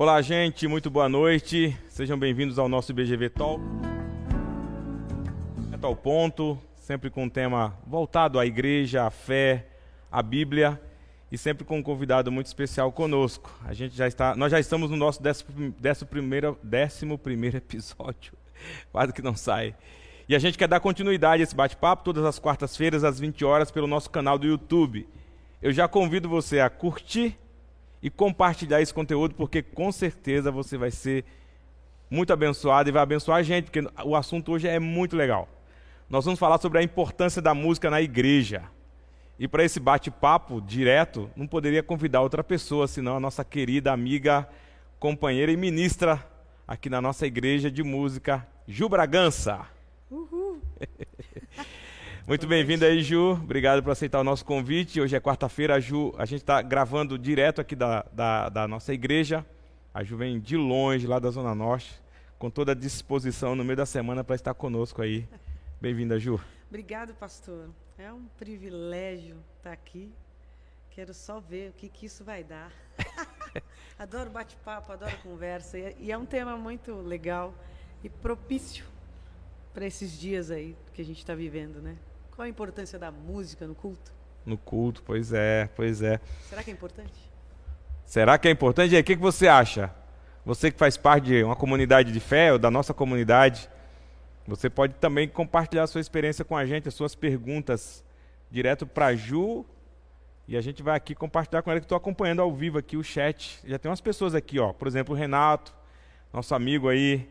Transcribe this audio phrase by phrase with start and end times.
[0.00, 1.76] Olá, gente, muito boa noite.
[1.90, 3.62] Sejam bem-vindos ao nosso BGV Talk.
[5.70, 9.66] É tal ponto, sempre com um tema voltado à igreja, à fé,
[10.10, 10.80] à Bíblia
[11.30, 13.54] e sempre com um convidado muito especial conosco.
[13.62, 18.32] A gente já está, nós já estamos no nosso décimo, décimo, primeiro, décimo primeiro episódio,
[18.90, 19.76] quase que não sai.
[20.26, 23.70] E a gente quer dar continuidade a esse bate-papo todas as quartas-feiras às 20 horas
[23.70, 25.06] pelo nosso canal do YouTube.
[25.60, 27.38] Eu já convido você a curtir
[28.02, 31.24] e compartilhar esse conteúdo, porque com certeza você vai ser
[32.10, 35.48] muito abençoado e vai abençoar a gente, porque o assunto hoje é muito legal.
[36.08, 38.64] Nós vamos falar sobre a importância da música na igreja.
[39.38, 44.48] E para esse bate-papo direto, não poderia convidar outra pessoa, senão a nossa querida amiga,
[44.98, 46.22] companheira e ministra
[46.66, 49.66] aqui na nossa igreja de música, Ju Bragança.
[50.10, 50.60] Uhul.
[52.30, 53.32] Muito bem-vinda aí, Ju.
[53.32, 55.00] Obrigado por aceitar o nosso convite.
[55.00, 56.14] Hoje é quarta-feira, Ju.
[56.16, 59.44] A gente está gravando direto aqui da, da, da, nossa igreja.
[59.92, 62.00] A Ju vem de longe, lá da Zona Norte,
[62.38, 65.28] com toda a disposição no meio da semana para estar conosco aí.
[65.80, 66.40] Bem-vinda, Ju.
[66.68, 67.68] Obrigado, pastor.
[67.98, 70.08] É um privilégio estar aqui.
[70.92, 72.70] Quero só ver o que, que isso vai dar.
[73.98, 75.76] adoro bate-papo, adoro conversa.
[75.98, 77.52] E é um tema muito legal
[78.04, 78.84] e propício
[79.74, 81.96] para esses dias aí que a gente está vivendo, né?
[82.40, 84.10] Qual a importância da música no culto?
[84.46, 86.18] No culto, pois é, pois é.
[86.48, 87.30] Será que é importante?
[88.06, 88.92] Será que é importante?
[88.92, 89.94] E aí, o que, você acha?
[90.46, 93.68] Você que faz parte de uma comunidade de fé, ou da nossa comunidade,
[94.46, 98.02] você pode também compartilhar a sua experiência com a gente, as suas perguntas,
[98.50, 99.66] direto para Ju.
[100.48, 103.04] E a gente vai aqui compartilhar com ela que estou acompanhando ao vivo aqui o
[103.04, 103.60] chat.
[103.66, 104.72] Já tem umas pessoas aqui, ó.
[104.72, 105.74] Por exemplo, o Renato,
[106.32, 107.28] nosso amigo aí,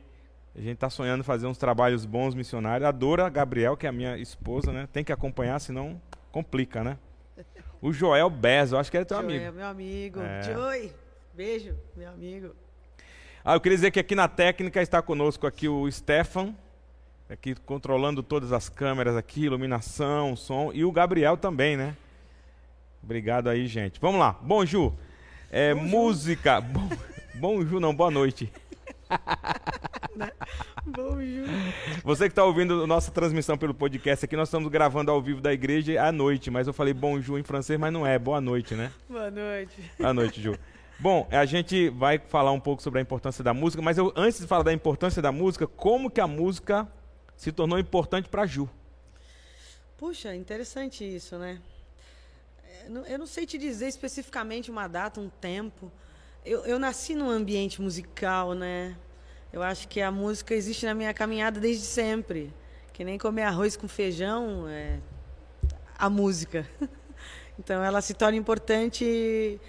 [0.55, 2.87] a gente está sonhando fazer uns trabalhos bons missionários.
[2.87, 4.87] A Dora Gabriel, que é a minha esposa, né?
[4.91, 6.01] Tem que acompanhar, senão
[6.31, 6.97] complica, né?
[7.81, 9.55] O Joel Bez, eu acho que ele é teu Joel, amigo.
[9.55, 10.19] meu amigo.
[10.19, 10.43] É.
[10.43, 10.91] Joey,
[11.33, 12.53] beijo, meu amigo.
[13.43, 16.53] Ah, eu queria dizer que aqui na técnica está conosco aqui o Stefan,
[17.29, 21.95] aqui controlando todas as câmeras aqui, iluminação, som, e o Gabriel também, né?
[23.01, 23.97] Obrigado aí, gente.
[24.01, 24.37] Vamos lá.
[24.41, 24.93] Bom, Ju.
[25.49, 26.59] É, bom, música.
[26.59, 26.67] Ju.
[26.67, 26.89] Bom,
[27.35, 28.51] bom, Ju, não, boa noite.
[30.15, 30.31] né?
[30.85, 31.45] Bom, Ju.
[32.03, 35.53] Você que está ouvindo nossa transmissão pelo podcast aqui, nós estamos gravando ao vivo da
[35.53, 38.17] igreja à noite, mas eu falei bom Ju em francês, mas não é.
[38.17, 38.91] Boa noite, né?
[39.07, 39.91] Boa noite.
[39.97, 40.57] Boa noite, Ju.
[40.99, 44.39] Bom, a gente vai falar um pouco sobre a importância da música, mas eu, antes
[44.39, 46.87] de falar da importância da música, como que a música
[47.35, 48.69] se tornou importante para Ju?
[49.97, 51.61] Puxa, interessante isso, né?
[53.07, 55.91] Eu não sei te dizer especificamente uma data, um tempo.
[56.43, 58.97] Eu, eu nasci num ambiente musical, né?
[59.51, 62.53] Eu acho que a música existe na minha caminhada desde sempre.
[62.93, 64.99] Que nem comer arroz com feijão, é
[65.97, 66.65] a música.
[67.61, 69.59] Então ela se torna importante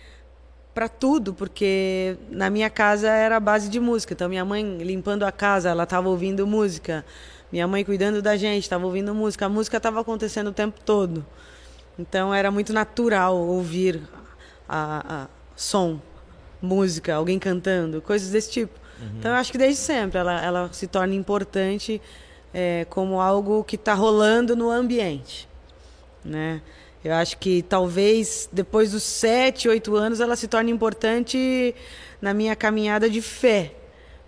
[0.72, 4.14] para tudo, porque na minha casa era a base de música.
[4.14, 7.04] Então minha mãe limpando a casa, ela estava ouvindo música.
[7.50, 9.46] Minha mãe cuidando da gente, estava ouvindo música.
[9.46, 11.26] A música estava acontecendo o tempo todo.
[11.98, 14.00] Então era muito natural ouvir
[14.68, 16.00] a, a som,
[16.62, 18.79] música, alguém cantando, coisas desse tipo.
[19.00, 19.08] Uhum.
[19.18, 22.00] Então eu acho que desde sempre ela, ela se torna importante
[22.52, 25.48] é, como algo que está rolando no ambiente,
[26.24, 26.60] né?
[27.02, 31.74] Eu acho que talvez depois dos sete, oito anos ela se torne importante
[32.20, 33.72] na minha caminhada de fé,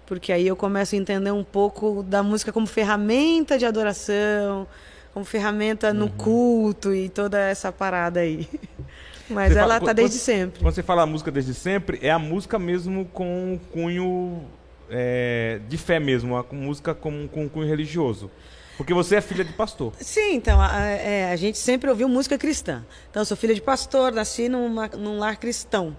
[0.06, 4.66] porque aí eu começo a entender um pouco da música como ferramenta de adoração,
[5.12, 5.94] como ferramenta uhum.
[5.94, 8.48] no culto e toda essa parada aí.
[9.28, 10.60] Mas você ela está desde sempre.
[10.60, 14.44] Quando você fala música desde sempre, é a música mesmo com cunho
[14.90, 18.30] é, de fé mesmo, a música com, com cunho religioso.
[18.76, 19.92] Porque você é filha de pastor.
[20.00, 22.84] Sim, então, a, é, a gente sempre ouviu música cristã.
[23.10, 25.96] Então, eu sou filha de pastor, nasci numa, num lar cristão.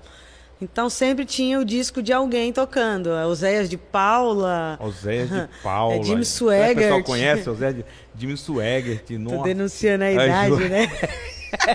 [0.63, 3.07] Então sempre tinha o disco de alguém tocando.
[3.07, 4.79] Oséias de Paula.
[4.79, 5.95] Oséias de Paula.
[5.95, 6.71] É, Jimmy Swaggart.
[6.71, 7.85] O pessoal conhece Oséias de
[8.17, 9.03] Jimmy Swaggart.
[9.27, 10.87] Tô denunciando a idade, né?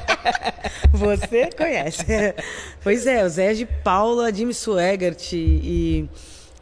[0.92, 2.04] Você conhece.
[2.82, 6.08] Pois é, Oséias de Paula, Jimmy Swaggart e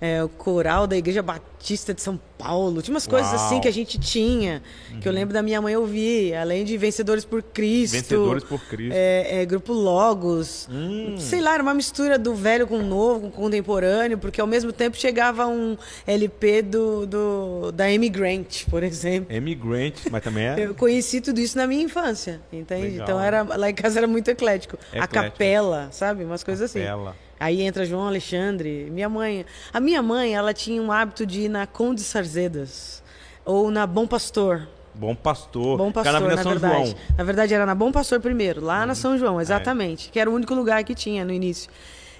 [0.00, 2.82] é, o coral da Igreja Batista de São Paulo.
[2.82, 3.12] Tinha umas Uau.
[3.12, 4.62] coisas assim que a gente tinha,
[4.92, 5.00] uhum.
[5.00, 5.18] que eu uhum.
[5.18, 7.94] lembro da minha mãe ouvir, além de Vencedores por Cristo.
[7.94, 8.94] Vencedores por Cristo.
[8.94, 10.68] É, é, Grupo Logos.
[10.70, 11.16] Hum.
[11.18, 14.46] Sei lá, era uma mistura do velho com o novo, com o contemporâneo, porque ao
[14.46, 15.76] mesmo tempo chegava um
[16.06, 19.34] LP do, do da Amy Grant, por exemplo.
[19.34, 20.56] Amy Grant, mas também é...
[20.66, 22.88] Eu conheci tudo isso na minha infância, entende?
[22.88, 23.04] Legal.
[23.04, 24.76] Então era, lá em casa era muito eclético.
[24.92, 25.18] eclético.
[25.18, 26.24] A capela, sabe?
[26.24, 26.80] Umas coisas assim.
[26.80, 27.16] capela.
[27.38, 29.44] Aí entra João Alexandre, minha mãe.
[29.72, 33.02] A minha mãe, ela tinha um hábito de ir na Conde Sarzedas
[33.44, 34.66] ou na Bom Pastor.
[34.94, 35.76] Bom Pastor.
[35.76, 36.90] Bom Pastor, na, na São verdade.
[36.90, 36.94] João.
[37.18, 40.12] Na verdade era na Bom Pastor primeiro, lá na São João, exatamente, é.
[40.12, 41.70] que era o único lugar que tinha no início.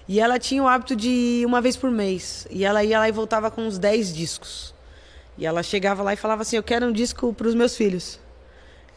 [0.09, 2.47] E ela tinha o hábito de ir uma vez por mês.
[2.51, 4.75] E ela ia lá e voltava com uns 10 discos.
[5.37, 8.21] E ela chegava lá e falava assim: Eu quero um disco para os meus filhos.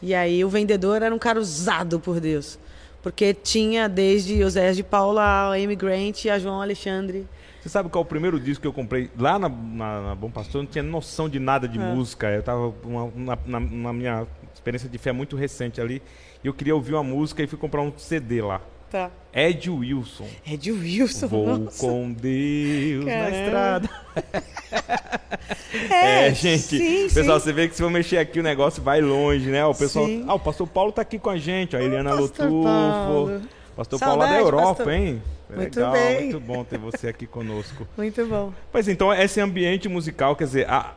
[0.00, 2.58] E aí o vendedor era um cara usado por Deus.
[3.02, 7.26] Porque tinha desde José de Paula, a Amy Grant e a João Alexandre.
[7.60, 10.30] Você sabe qual é o primeiro disco que eu comprei lá na, na, na Bom
[10.30, 10.60] Pastor?
[10.60, 11.82] Eu não tinha noção de nada de é.
[11.82, 12.30] música.
[12.30, 12.74] Eu estava
[13.14, 16.02] na, na, na, minha experiência de fé muito recente ali.
[16.42, 18.62] E eu queria ouvir uma música e fui comprar um CD lá.
[18.90, 19.08] Tá.
[19.32, 20.26] Ed Wilson.
[20.44, 21.28] Ed Wilson.
[21.28, 21.78] Vou nossa.
[21.78, 23.30] com Deus Caramba.
[23.30, 23.90] na estrada.
[25.90, 26.62] é, é, gente.
[26.62, 27.44] Sim, pessoal, sim.
[27.44, 29.64] você vê que se eu mexer aqui o negócio vai longe, né?
[29.64, 30.06] O pessoal.
[30.06, 30.24] Sim.
[30.26, 32.64] Ah, o pastor Paulo tá aqui com a gente, a Eliana Lotufo.
[32.64, 33.40] Paulo.
[33.76, 34.92] Pastor Saudade, Paulo lá da Europa, pastor...
[34.92, 35.22] hein?
[35.48, 36.20] Muito Legal, bem.
[36.22, 37.86] muito bom ter você aqui conosco.
[37.96, 38.52] muito bom.
[38.72, 40.94] Pois então, esse ambiente musical, quer dizer, a,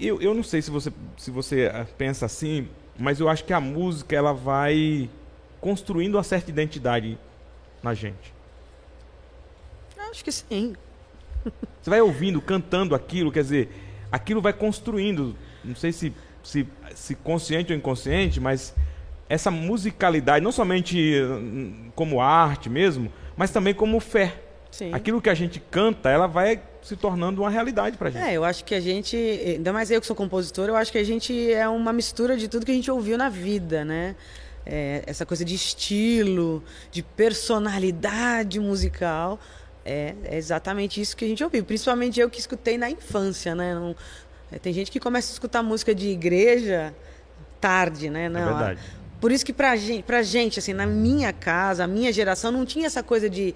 [0.00, 3.52] eu, eu não sei se você, se você ah, pensa assim, mas eu acho que
[3.52, 5.08] a música ela vai
[5.60, 7.18] construindo uma certa identidade
[7.82, 8.34] na gente.
[10.10, 10.74] Acho que sim.
[11.82, 13.68] Você vai ouvindo, cantando aquilo, quer dizer,
[14.10, 18.74] aquilo vai construindo, não sei se, se, se consciente ou inconsciente, mas
[19.28, 24.42] essa musicalidade, não somente hum, como arte mesmo, mas também como fé.
[24.70, 24.92] Sim.
[24.92, 28.22] Aquilo que a gente canta, ela vai se tornando uma realidade pra gente.
[28.22, 30.98] É, eu acho que a gente, ainda mais eu que sou compositor, eu acho que
[30.98, 34.14] a gente é uma mistura de tudo que a gente ouviu na vida, né?
[34.66, 39.38] É, essa coisa de estilo, de personalidade musical,
[39.84, 41.64] é, é, exatamente isso que a gente ouviu.
[41.64, 43.74] Principalmente eu que escutei na infância, né?
[43.74, 43.94] Não,
[44.50, 46.92] é, tem gente que começa a escutar música de igreja
[47.60, 48.28] tarde, né?
[48.28, 48.80] Não, é verdade.
[49.20, 52.66] Por isso que pra gente, pra gente, assim, na minha casa, a minha geração, não
[52.66, 53.54] tinha essa coisa de.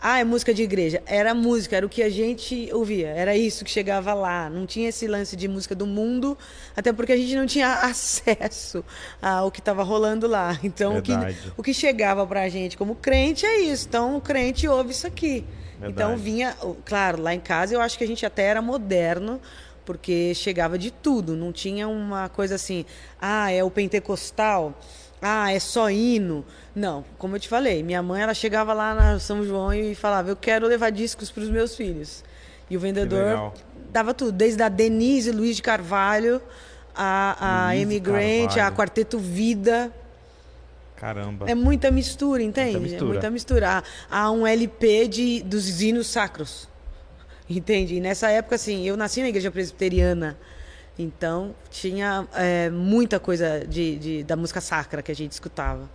[0.00, 1.02] Ah, é música de igreja.
[1.06, 3.08] Era música, era o que a gente ouvia.
[3.08, 4.50] Era isso que chegava lá.
[4.50, 6.36] Não tinha esse lance de música do mundo,
[6.76, 8.84] até porque a gente não tinha acesso
[9.20, 10.58] ao que estava rolando lá.
[10.62, 11.12] Então, o que,
[11.56, 13.86] o que chegava pra gente como crente é isso.
[13.88, 15.44] Então, o crente ouve isso aqui.
[15.80, 15.92] Verdade.
[15.92, 16.56] Então, vinha.
[16.84, 19.40] Claro, lá em casa eu acho que a gente até era moderno,
[19.84, 22.84] porque chegava de tudo, não tinha uma coisa assim,
[23.20, 24.78] ah, é o pentecostal,
[25.20, 26.44] ah, é só hino.
[26.74, 30.30] Não, como eu te falei, minha mãe ela chegava lá na São João e falava,
[30.30, 32.24] eu quero levar discos para os meus filhos.
[32.68, 33.52] E o vendedor
[33.92, 36.42] dava tudo, desde a Denise Luiz de Carvalho,
[36.94, 39.92] a, a Amy Grant, a Quarteto Vida.
[40.96, 41.48] Caramba.
[41.48, 42.72] É muita mistura, entende?
[42.72, 43.04] Muita mistura.
[43.04, 43.70] É muita mistura.
[43.70, 46.68] Há, há um LP de, dos hinos sacros.
[47.48, 47.96] Entende?
[47.96, 50.36] E nessa época, assim, eu nasci na igreja presbiteriana.
[50.98, 55.88] Então, tinha é, muita coisa de, de, da música sacra que a gente escutava.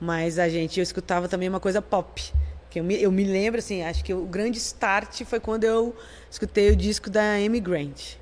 [0.00, 2.32] Mas a gente, eu escutava também uma coisa pop.
[2.70, 5.96] Que eu me, eu me lembro, assim, acho que o grande start foi quando eu
[6.30, 8.16] escutei o disco da Amy Grant.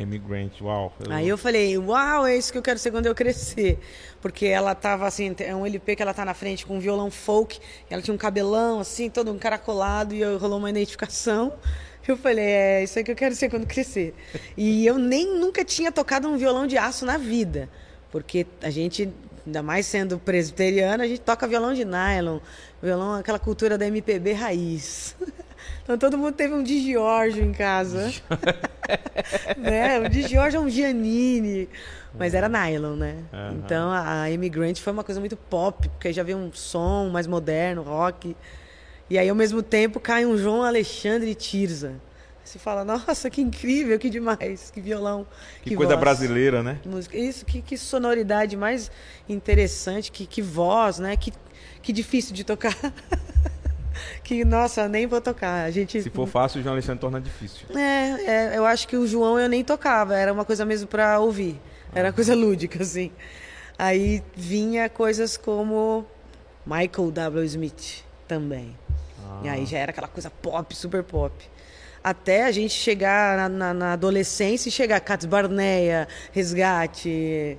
[0.00, 0.94] Amy Grant, uau.
[1.04, 1.12] Eu...
[1.12, 3.78] Aí eu falei, uau, é isso que eu quero ser quando eu crescer.
[4.20, 7.10] Porque ela tava assim, é um LP que ela tá na frente com um violão
[7.10, 7.58] folk,
[7.90, 11.52] ela tinha um cabelão assim, todo encaracolado, e rolou uma identificação.
[12.06, 14.14] Eu falei, é isso aí que eu quero ser quando crescer.
[14.56, 17.68] E eu nem nunca tinha tocado um violão de aço na vida.
[18.10, 19.12] Porque a gente,
[19.48, 22.38] ainda mais sendo presbiteriana, a gente toca violão de nylon,
[22.82, 25.16] violão, aquela cultura da MPB raiz.
[25.82, 28.12] Então todo mundo teve um de Giorgio em casa.
[29.56, 29.98] né?
[30.00, 31.66] O de Giorgio é um Giannini.
[32.14, 33.16] Mas era nylon, né?
[33.32, 33.56] Uhum.
[33.56, 37.82] Então a Immigrant foi uma coisa muito pop, porque já veio um som mais moderno,
[37.82, 38.36] rock.
[39.08, 41.94] E aí, ao mesmo tempo, cai um João Alexandre Tirza.
[42.48, 45.26] Você fala, nossa, que incrível, que demais, que violão.
[45.62, 46.00] Que, que coisa voz.
[46.00, 46.80] brasileira, né?
[46.82, 47.14] Música.
[47.14, 48.90] Isso, que, que sonoridade mais
[49.28, 51.14] interessante, que, que voz, né?
[51.14, 51.30] Que,
[51.82, 52.74] que difícil de tocar.
[54.24, 55.66] que, nossa, nem vou tocar.
[55.66, 56.00] A gente...
[56.00, 57.66] Se for fácil, o João Alexandre torna difícil.
[57.76, 61.20] É, é, eu acho que o João eu nem tocava, era uma coisa mesmo para
[61.20, 61.60] ouvir.
[61.94, 63.12] Era coisa lúdica, assim.
[63.78, 66.06] Aí vinha coisas como
[66.64, 67.44] Michael W.
[67.44, 68.74] Smith também.
[69.22, 69.40] Ah.
[69.44, 71.34] E aí já era aquela coisa pop, super pop.
[72.08, 77.58] Até a gente chegar na, na, na adolescência e chegar Cats Barneia, Resgate.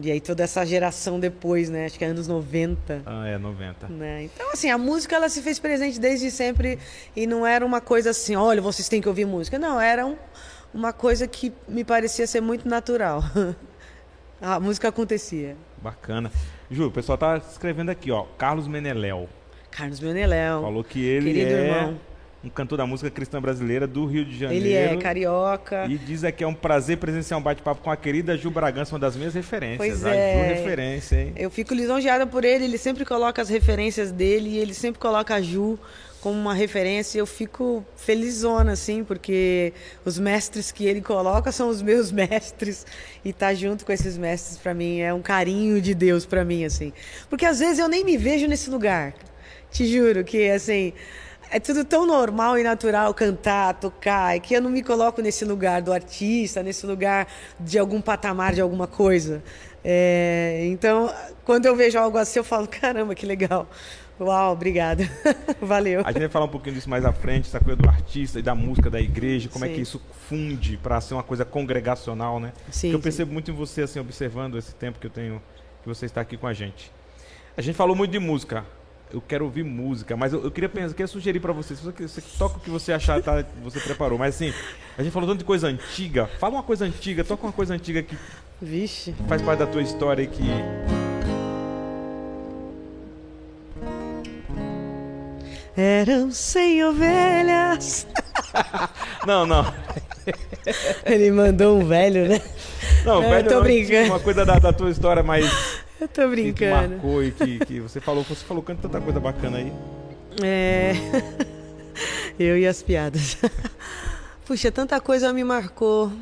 [0.00, 1.86] E aí toda essa geração depois, né?
[1.86, 3.02] Acho que é anos 90.
[3.06, 3.88] Ah, é, 90.
[3.88, 4.24] Né?
[4.24, 6.78] Então, assim, a música ela se fez presente desde sempre
[7.16, 9.58] e não era uma coisa assim, olha, vocês têm que ouvir música.
[9.58, 10.16] Não, era um,
[10.74, 13.24] uma coisa que me parecia ser muito natural.
[14.38, 15.56] a música acontecia.
[15.82, 16.30] Bacana.
[16.70, 18.26] Ju, o pessoal tá escrevendo aqui, ó.
[18.36, 19.28] Carlos Meneléu.
[19.70, 20.60] Carlos Meneléu.
[20.62, 21.98] Falou que ele é irmão.
[22.42, 24.64] Um cantor da música cristã brasileira do Rio de Janeiro.
[24.64, 25.86] Ele é carioca.
[25.86, 28.98] E diz aqui é um prazer presenciar um bate-papo com a querida Ju Bragança, uma
[28.98, 29.78] das minhas referências.
[29.78, 30.34] Pois a é.
[30.34, 31.32] Ju referência, hein?
[31.36, 35.34] Eu fico lisonjeada por ele, ele sempre coloca as referências dele e ele sempre coloca
[35.34, 35.78] a Ju
[36.20, 37.18] como uma referência.
[37.18, 39.72] Eu fico felizona, assim, porque
[40.04, 42.86] os mestres que ele coloca são os meus mestres.
[43.24, 46.44] E estar tá junto com esses mestres, para mim, é um carinho de Deus para
[46.44, 46.92] mim, assim.
[47.28, 49.12] Porque às vezes eu nem me vejo nesse lugar.
[49.70, 50.92] Te juro que, assim,
[51.50, 55.44] é tudo tão normal e natural cantar, tocar, é que eu não me coloco nesse
[55.44, 57.26] lugar do artista, nesse lugar
[57.58, 59.42] de algum patamar de alguma coisa.
[59.84, 61.12] É, então,
[61.44, 63.66] quando eu vejo algo assim, eu falo, caramba, que legal.
[64.20, 65.08] Uau, obrigada.
[65.62, 66.02] Valeu.
[66.04, 68.42] A gente vai falar um pouquinho disso mais à frente, essa coisa do artista e
[68.42, 69.70] da música da igreja, como sim.
[69.70, 72.52] é que isso funde para ser uma coisa congregacional, né?
[72.70, 73.32] Sim, que eu percebo sim.
[73.32, 75.40] muito em você, assim, observando esse tempo que eu tenho,
[75.82, 76.90] que você está aqui com a gente.
[77.56, 78.64] A gente falou muito de música.
[79.10, 81.82] Eu quero ouvir música, mas eu, eu queria pensar, eu queria sugerir para você, se
[81.82, 84.18] você, você toca o que você achar, tá, você preparou.
[84.18, 84.52] Mas assim,
[84.98, 86.26] a gente falou tanto de coisa antiga.
[86.38, 88.16] Fala uma coisa antiga, toca uma coisa antiga que
[88.60, 89.14] Vixe.
[89.26, 90.42] faz parte da tua história e que
[95.78, 98.04] Eram cem ovelhas.
[99.24, 99.64] não, não.
[101.04, 102.40] Ele mandou um velho, né?
[103.04, 104.08] Não, velho, eu tô não, brincando.
[104.08, 105.46] Uma coisa da, da, tua história mais.
[106.00, 106.54] Eu tô brincando.
[106.54, 109.72] Que marcou e que, que você falou, você falou tanta coisa bacana aí.
[110.40, 110.92] É.
[112.38, 113.36] Eu e as piadas.
[114.46, 116.12] Puxa, tanta coisa me marcou.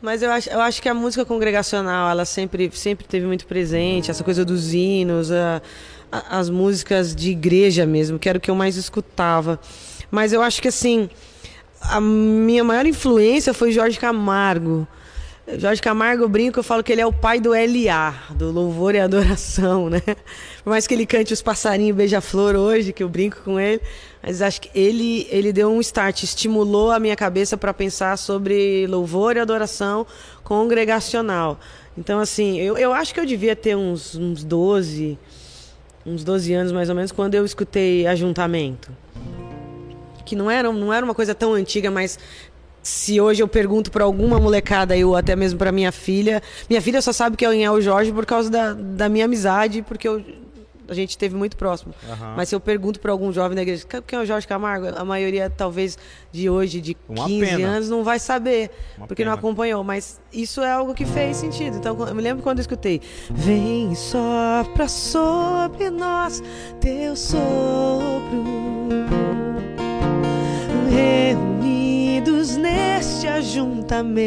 [0.00, 4.10] Mas eu acho, eu acho que a música congregacional, ela sempre, sempre teve muito presente,
[4.10, 5.62] essa coisa dos hinos, a,
[6.10, 9.60] as músicas de igreja mesmo, que era o que eu mais escutava.
[10.10, 11.08] Mas eu acho que assim,
[11.82, 14.86] a minha maior influência foi Jorge Camargo.
[15.58, 18.94] Jorge Camargo, eu brinco, eu falo que ele é o pai do LA, do louvor
[18.94, 20.00] e adoração, né?
[20.62, 23.80] Por mais que ele cante os passarinhos beija-flor hoje, que eu brinco com ele,
[24.22, 28.86] mas acho que ele, ele deu um start, estimulou a minha cabeça para pensar sobre
[28.86, 30.06] louvor e adoração
[30.44, 31.58] congregacional.
[31.98, 35.18] Então, assim, eu, eu acho que eu devia ter uns, uns 12,
[36.06, 38.92] uns 12 anos mais ou menos, quando eu escutei Ajuntamento.
[40.24, 42.18] Que não era, não era uma coisa tão antiga, mas
[42.82, 47.00] se hoje eu pergunto para alguma molecada, eu até mesmo para minha filha, minha filha
[47.00, 50.20] só sabe que é o Jorge por causa da, da minha amizade, porque eu,
[50.88, 51.94] a gente esteve muito próximo.
[52.08, 52.34] Uhum.
[52.36, 54.88] Mas se eu pergunto para algum jovem da igreja, quem é o Jorge Camargo?
[54.96, 55.96] A maioria, talvez,
[56.32, 57.68] de hoje, de Uma 15 pena.
[57.68, 59.30] anos, não vai saber, Uma porque pena.
[59.30, 59.84] não acompanhou.
[59.84, 61.76] Mas isso é algo que fez sentido.
[61.76, 63.00] Então, eu me lembro quando eu escutei:
[63.30, 66.42] Vem sopra sobre nós
[66.80, 68.81] teu sopro,
[70.92, 74.22] reunidos neste ajuntamento.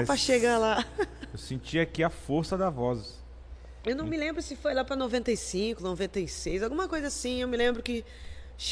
[0.00, 0.06] Mas.
[0.06, 0.84] Pra chegar lá.
[1.32, 3.20] Eu senti aqui a força da voz.
[3.84, 7.40] Eu não me lembro se foi lá para 95, 96, alguma coisa assim.
[7.40, 8.04] Eu me lembro que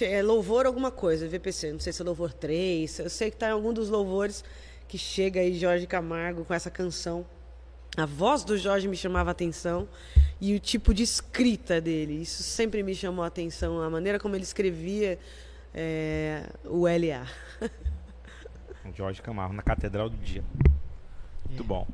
[0.03, 2.99] é louvor alguma coisa, VPC, não sei se é louvor 3.
[2.99, 4.45] Eu sei que tá em algum dos louvores
[4.87, 7.25] que chega aí Jorge Camargo com essa canção.
[7.97, 9.89] A voz do Jorge me chamava a atenção
[10.41, 12.21] e o tipo de escrita dele.
[12.21, 15.19] Isso sempre me chamou a atenção, a maneira como ele escrevia
[15.75, 17.27] é, o LA.
[18.95, 20.43] Jorge Camargo, na Catedral do Dia.
[21.49, 21.87] Muito bom.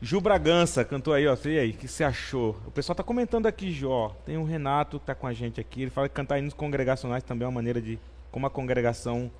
[0.00, 1.36] Ju Bragança cantou aí, ó.
[1.44, 2.60] E aí, o que você achou?
[2.66, 4.14] O pessoal tá comentando aqui, Jó.
[4.26, 5.82] Tem o Renato que tá com a gente aqui.
[5.82, 7.98] Ele fala que cantar hinos congregacionais também é uma maneira de
[8.30, 9.30] como a congregação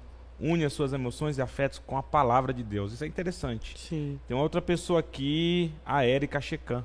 [0.40, 2.92] une as suas emoções e afetos com a palavra de Deus.
[2.92, 3.78] Isso é interessante.
[3.78, 4.18] Sim.
[4.26, 6.84] Tem uma outra pessoa aqui, a Érica Checan.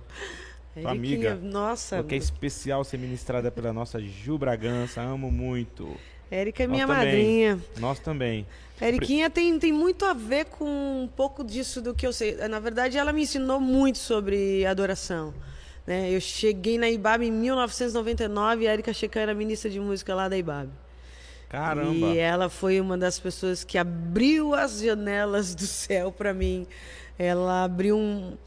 [0.81, 1.35] Tua amiga.
[1.35, 2.03] Nossa.
[2.03, 5.01] Que é especial ser ministrada pela nossa Ju Bragança.
[5.01, 5.95] Amo muito.
[6.31, 7.55] Érica é minha Nós madrinha.
[7.55, 7.81] Também.
[7.81, 8.47] Nós também.
[8.81, 12.35] Eriquinha tem, tem muito a ver com um pouco disso do que eu sei.
[12.47, 15.33] Na verdade, ela me ensinou muito sobre adoração.
[15.85, 16.09] Né?
[16.11, 20.29] Eu cheguei na IBAB em 1999 e a Erika Checan era ministra de música lá
[20.29, 20.69] da IBAB.
[21.49, 22.07] Caramba!
[22.07, 26.65] E ela foi uma das pessoas que abriu as janelas do céu para mim.
[27.17, 28.37] Ela abriu um.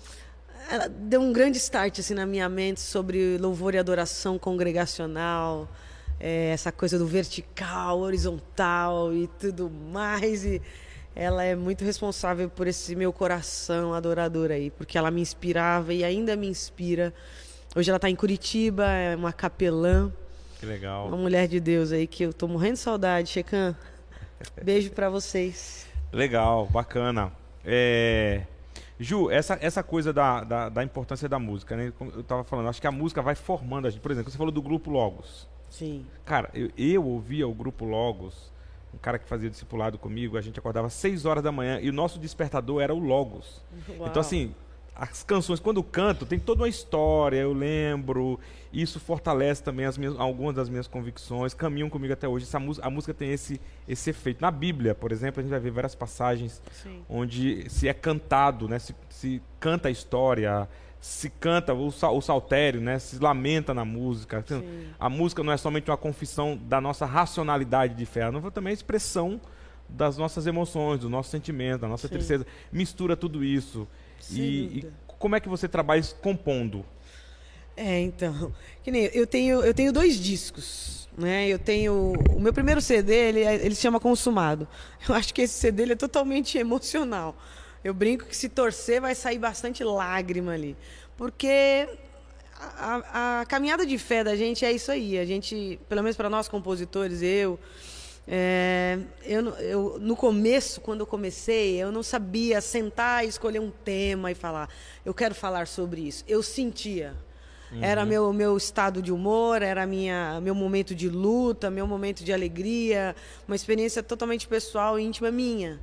[0.71, 5.68] Ela deu um grande start assim, na minha mente sobre louvor e adoração congregacional
[6.23, 10.45] é, essa coisa do vertical, horizontal e tudo mais.
[10.45, 10.63] E
[11.17, 16.05] ela é muito responsável por esse meu coração adorador aí, porque ela me inspirava e
[16.05, 17.13] ainda me inspira.
[17.75, 20.13] Hoje ela está em Curitiba, é uma capelã.
[20.61, 21.09] Que legal.
[21.09, 23.75] Uma mulher de Deus aí que eu tô morrendo de saudade, Checan.
[24.63, 25.89] Beijo para vocês.
[26.13, 27.33] Legal, bacana.
[27.65, 28.43] É...
[29.01, 31.93] Ju, essa, essa coisa da, da, da, importância da música, né?
[31.99, 34.01] Como eu tava falando, acho que a música vai formando a gente.
[34.01, 35.49] Por exemplo, você falou do grupo Logos.
[35.73, 36.05] Sim.
[36.27, 38.53] Cara, eu, eu ouvia o grupo Logos,
[38.95, 41.89] um cara que fazia discipulado comigo, a gente acordava às 6 horas da manhã e
[41.89, 43.65] o nosso despertador era o Logos.
[43.89, 44.07] Uau.
[44.07, 44.55] Então, assim,
[44.95, 48.39] as canções, quando eu canto, tem toda uma história, eu lembro,
[48.71, 52.45] isso fortalece também as minhas, algumas das minhas convicções, caminham comigo até hoje.
[52.45, 53.59] Essa, a música tem esse,
[53.89, 54.43] esse efeito.
[54.43, 57.03] Na Bíblia, por exemplo, a gente vai ver várias passagens Sim.
[57.09, 60.69] onde se é cantado, né, se, se canta a história,
[61.03, 62.97] se canta o, o saltério, né?
[63.01, 64.45] Se lamenta na música.
[64.47, 64.87] Sim.
[65.01, 68.71] A música não é somente uma confissão da nossa racionalidade de fé, ela é também
[68.71, 69.41] a expressão
[69.88, 72.15] das nossas emoções, dos nossos sentimentos, da nossa Sim.
[72.15, 72.47] tristeza.
[72.71, 73.87] Mistura tudo isso.
[74.31, 74.38] E,
[74.79, 74.87] e,
[75.19, 76.87] como é que você trabalha compondo?
[77.77, 81.49] É, então, que nem eu tenho, eu tenho dois discos, né?
[81.49, 84.69] Eu tenho o meu primeiro CD, ele, ele se chama Consumado.
[85.09, 87.37] Eu acho que esse CD ele é totalmente emocional.
[87.85, 90.77] Eu brinco que se torcer vai sair bastante lágrima ali.
[91.16, 91.88] Porque
[92.59, 95.18] a, a, caminhada de fé da gente é isso aí.
[95.18, 97.59] A gente, pelo menos para nós compositores, eu,
[98.27, 103.71] é, eu, eu, no começo, quando eu comecei, eu não sabia sentar e escolher um
[103.71, 104.68] tema e falar,
[105.05, 106.25] eu quero falar sobre isso.
[106.29, 107.14] Eu sentia.
[107.73, 107.83] Uhum.
[107.83, 112.33] Era meu, meu estado de humor, era minha, meu momento de luta, meu momento de
[112.33, 113.16] alegria,
[113.49, 115.81] uma experiência totalmente pessoal e íntima minha.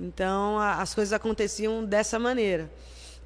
[0.00, 2.70] Então a, as coisas aconteciam dessa maneira.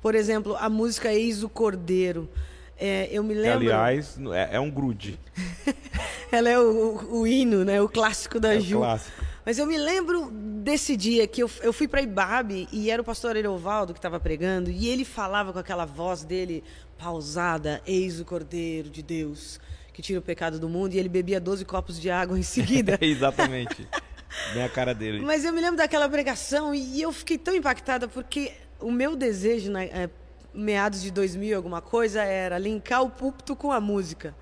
[0.03, 2.29] Por exemplo, a música Eis o Cordeiro.
[2.77, 3.61] É, eu me lembro.
[3.61, 5.19] Aliás, é, é um grude.
[6.33, 7.81] Ela é o, o, o, hino, né?
[7.81, 8.79] O clássico da é Ju.
[8.79, 9.25] Clássico.
[9.47, 13.05] Mas eu me lembro desse dia que eu, eu fui para Ibabe e era o
[13.05, 16.65] pastor Erovaldo que estava pregando e ele falava com aquela voz dele
[16.99, 19.61] pausada: Eis o Cordeiro de Deus
[19.93, 22.99] que tira o pecado do mundo e ele bebia 12 copos de água em seguida.
[23.01, 23.87] Exatamente.
[24.53, 25.20] Bem a cara dele.
[25.20, 29.70] Mas eu me lembro daquela pregação e eu fiquei tão impactada porque o meu desejo,
[29.70, 30.11] na, é,
[30.53, 34.35] meados de 2000, alguma coisa, era linkar o púlpito com a música.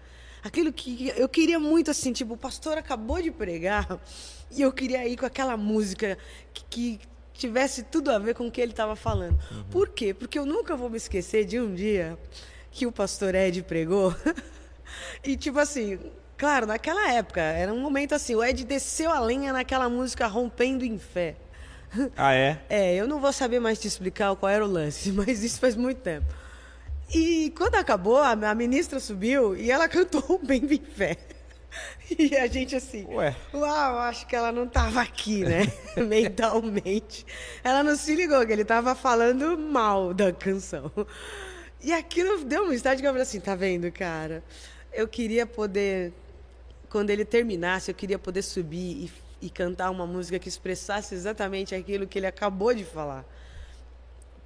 [0.42, 4.00] Aquilo que eu queria muito, assim, tipo, o pastor acabou de pregar
[4.50, 6.18] e eu queria ir com aquela música
[6.52, 7.00] que, que
[7.33, 9.38] tivesse tudo a ver com o que ele estava falando.
[9.50, 9.64] Uhum.
[9.70, 10.12] Por quê?
[10.12, 12.18] Porque eu nunca vou me esquecer de um dia
[12.70, 14.14] que o pastor Ed pregou.
[15.22, 15.98] e, tipo assim,
[16.42, 20.85] Claro, naquela época, era um momento assim, o Ed desceu a linha naquela música Rompendo
[20.85, 21.37] em Fé.
[22.16, 22.59] Ah, é?
[22.68, 25.76] É, eu não vou saber mais te explicar qual era o lance, mas isso faz
[25.76, 26.26] muito tempo.
[27.14, 31.16] E quando acabou, a, a ministra subiu e ela cantou Rompendo em Fé.
[32.18, 33.35] E a gente assim, Ué.
[33.55, 35.62] uau, acho que ela não estava aqui, né?
[35.96, 37.24] Mentalmente.
[37.62, 40.90] Ela não se ligou que ele estava falando mal da canção.
[41.83, 44.42] E aquilo deu um estágio que eu falei assim, tá vendo, cara?
[44.92, 46.12] Eu queria poder
[46.92, 51.74] quando ele terminasse, eu queria poder subir e, e cantar uma música que expressasse exatamente
[51.74, 53.24] aquilo que ele acabou de falar.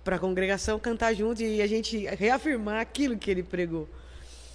[0.05, 3.89] Para a congregação cantar junto e a gente reafirmar aquilo que ele pregou.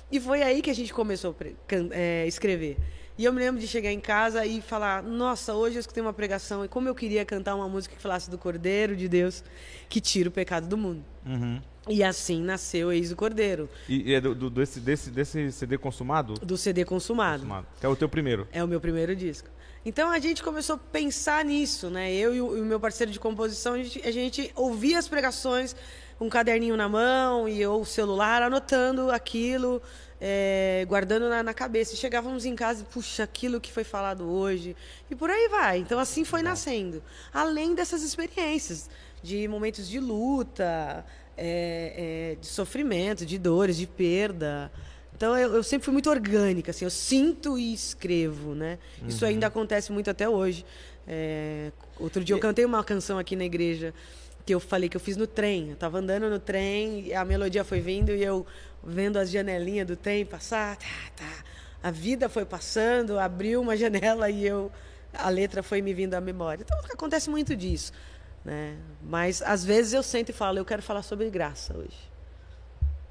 [0.10, 1.45] E foi aí que a gente começou a
[1.91, 2.77] é, escrever.
[3.17, 6.13] E eu me lembro de chegar em casa e falar: Nossa, hoje eu escutei uma
[6.13, 9.43] pregação e como eu queria cantar uma música que falasse do Cordeiro de Deus
[9.89, 11.04] que tira o pecado do mundo.
[11.25, 11.62] Uhum.
[11.88, 13.67] E assim nasceu Eis o Cordeiro.
[13.89, 16.36] E, e é do, do, desse, desse, desse CD consumado?
[16.36, 17.39] Do CD consumado.
[17.41, 17.67] consumado.
[17.80, 18.48] Que é o teu primeiro?
[18.52, 19.50] É o meu primeiro disco.
[19.84, 22.13] Então a gente começou a pensar nisso, né?
[22.13, 25.08] Eu e o, e o meu parceiro de composição, a gente, a gente, ouvia as
[25.08, 25.76] pregações
[26.20, 29.82] com um caderninho na mão e ou o celular, anotando aquilo,
[30.20, 31.96] é, guardando na, na, cabeça.
[31.96, 34.76] E chegávamos em casa e, puxa, aquilo que foi falado hoje.
[35.10, 35.80] E por aí vai.
[35.80, 37.02] Então assim foi nascendo.
[37.34, 38.88] Além dessas experiências
[39.24, 41.04] de momentos de luta,
[41.43, 44.71] é, é, de sofrimento, de dores, de perda.
[45.15, 48.77] Então eu, eu, sempre fui muito orgânica, assim, eu sinto e escrevo, né?
[49.01, 49.08] Uhum.
[49.08, 50.63] Isso ainda acontece muito até hoje.
[51.08, 53.91] É, outro dia eu cantei uma canção aqui na igreja
[54.45, 55.69] que eu falei que eu fiz no trem.
[55.69, 58.45] Eu estava andando no trem, a melodia foi vindo e eu
[58.84, 61.43] vendo as janelinhas do trem passar, tá, tá.
[61.82, 64.71] A vida foi passando, abriu uma janela e eu
[65.13, 66.63] a letra foi me vindo à memória.
[66.63, 67.91] Então acontece muito disso,
[68.43, 68.77] né?
[69.04, 72.12] Mas às vezes eu sento e falo, eu quero falar sobre graça hoje.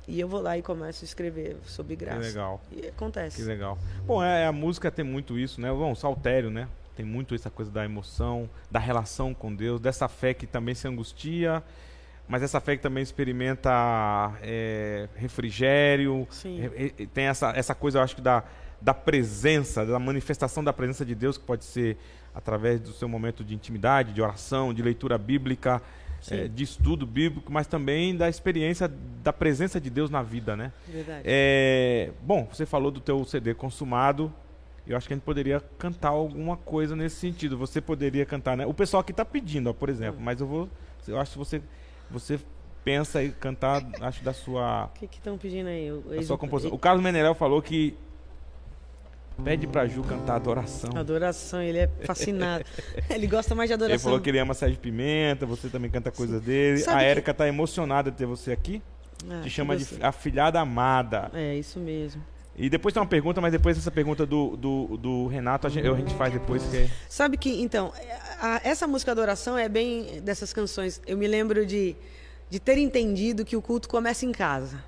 [0.09, 2.21] E eu vou lá e começo a escrever sobre graça.
[2.21, 2.61] Que legal.
[2.73, 3.37] E acontece.
[3.37, 3.79] Que legal.
[4.05, 5.71] Bom, é, a música tem muito isso, né?
[5.71, 6.66] Bom, Saltério, né?
[6.97, 10.88] Tem muito essa coisa da emoção, da relação com Deus, dessa fé que também se
[10.88, 11.62] angustia,
[12.29, 13.71] mas essa fé que também experimenta
[14.43, 16.27] é, refrigério.
[16.31, 16.71] Sim.
[16.75, 18.43] É, tem essa, essa coisa, eu acho que da,
[18.81, 21.97] da presença, da manifestação da presença de Deus, que pode ser
[22.35, 25.83] através do seu momento de intimidade, de oração, de leitura bíblica,
[26.31, 28.90] é, de estudo bíblico, mas também da experiência
[29.23, 30.73] da presença de Deus na vida, né?
[30.87, 31.23] Verdade.
[31.25, 34.33] É, bom, você falou do teu CD consumado.
[34.87, 37.57] Eu acho que a gente poderia cantar alguma coisa nesse sentido.
[37.59, 38.66] Você poderia cantar, né?
[38.66, 40.25] O pessoal aqui está pedindo, ó, por exemplo, hum.
[40.25, 40.69] mas eu vou,
[41.07, 41.62] eu acho que você,
[42.11, 42.40] você
[42.85, 44.87] pensa em cantar, acho da sua.
[44.87, 45.90] O que estão pedindo aí?
[45.93, 46.75] O, da sua composição.
[46.75, 47.97] O Carlos Menerel falou que
[49.44, 50.90] Pede pra Ju cantar adoração.
[50.94, 52.64] Adoração, ele é fascinado.
[53.09, 53.94] ele gosta mais de adoração.
[53.94, 56.79] Ele falou que ele ama Sérgio Pimenta, você também canta coisas dele.
[56.79, 57.38] Sabe a Érica que...
[57.38, 58.83] tá emocionada de ter você aqui.
[59.29, 61.31] Ah, Te chama de afilhada amada.
[61.35, 62.22] É, isso mesmo.
[62.57, 65.88] E depois tem uma pergunta, mas depois essa pergunta do, do, do Renato a gente,
[65.88, 66.62] a gente, faz depois.
[66.64, 66.90] Que é...
[67.09, 67.92] Sabe que, então,
[68.40, 71.00] a, essa música Adoração é bem dessas canções.
[71.07, 71.96] Eu me lembro de,
[72.50, 74.83] de ter entendido que o culto começa em casa.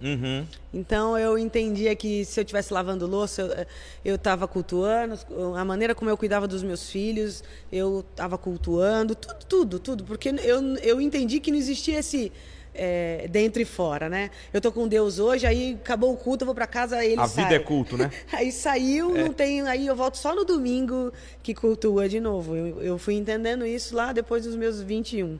[0.00, 0.46] Uhum.
[0.72, 3.66] Então eu entendia que se eu estivesse lavando louça,
[4.04, 5.18] eu estava cultuando,
[5.56, 10.30] a maneira como eu cuidava dos meus filhos, eu estava cultuando, tudo, tudo, tudo, porque
[10.42, 12.32] eu, eu entendi que não existia esse
[12.74, 14.30] é, dentro e fora, né?
[14.52, 17.26] Eu tô com Deus hoje, aí acabou o culto, eu vou para casa, ele A
[17.26, 17.44] sai.
[17.44, 18.10] vida é culto, né?
[18.32, 19.24] aí saiu, é.
[19.24, 22.56] não tem, aí eu volto só no domingo que cultua de novo.
[22.56, 25.38] Eu, eu fui entendendo isso lá depois dos meus 21.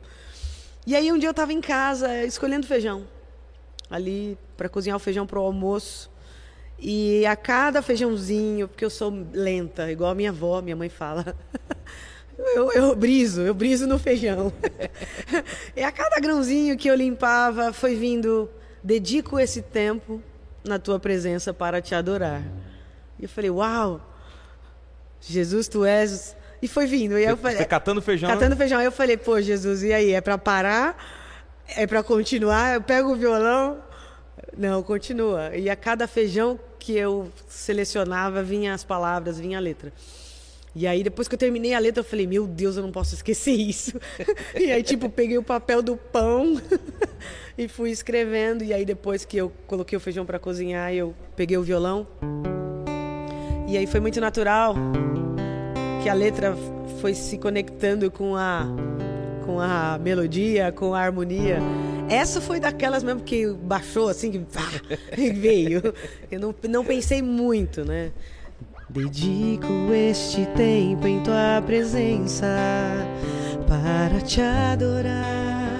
[0.85, 3.07] E aí um dia eu estava em casa escolhendo feijão
[3.91, 6.11] ali para cozinhar o feijão para o almoço.
[6.77, 11.35] E a cada feijãozinho, porque eu sou lenta, igual a minha avó, minha mãe fala.
[12.55, 14.51] Eu, eu briso, eu briso no feijão.
[15.77, 18.49] e a cada grãozinho que eu limpava, foi vindo,
[18.81, 20.19] dedico esse tempo
[20.63, 22.41] na tua presença para te adorar.
[23.19, 24.01] E eu falei, uau,
[25.19, 26.35] Jesus, tu és.
[26.63, 27.15] E foi vindo.
[27.15, 28.27] E eu falei, Você catando feijão?
[28.27, 28.79] Catando feijão.
[28.79, 30.11] Aí eu falei, pô, Jesus, e aí?
[30.11, 30.97] É para parar?
[31.67, 32.73] É para continuar?
[32.73, 33.90] Eu pego o violão?
[34.57, 35.55] Não, continua.
[35.55, 39.93] E a cada feijão que eu selecionava vinha as palavras, vinha a letra.
[40.73, 43.13] E aí, depois que eu terminei a letra, eu falei, meu Deus, eu não posso
[43.13, 43.99] esquecer isso.
[44.57, 46.61] e aí, tipo, peguei o papel do pão
[47.57, 48.63] e fui escrevendo.
[48.63, 52.07] E aí, depois que eu coloquei o feijão para cozinhar, eu peguei o violão.
[53.67, 54.75] E aí foi muito natural
[56.03, 56.55] que a letra
[56.99, 58.65] foi se conectando com a
[59.45, 61.59] com a melodia, com a harmonia.
[62.11, 64.69] Essa foi daquelas mesmo que baixou assim, que pá,
[65.15, 65.81] veio.
[66.29, 68.11] Eu não, não pensei muito, né?
[68.89, 72.45] Dedico este tempo em tua presença
[73.65, 75.71] para te adorar.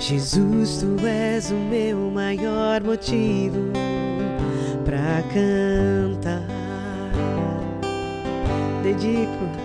[0.00, 3.70] Jesus, tu és o meu maior motivo
[4.84, 6.42] para cantar.
[8.82, 9.57] Dedico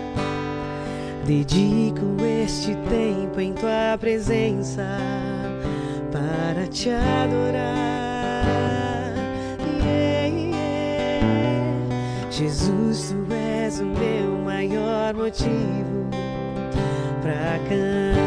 [1.26, 4.86] Dedico este tempo em tua presença
[6.12, 7.64] para te adorar.
[9.82, 12.30] Yeah, yeah.
[12.30, 16.10] Jesus, tu és o meu maior motivo
[17.22, 18.23] para cantar.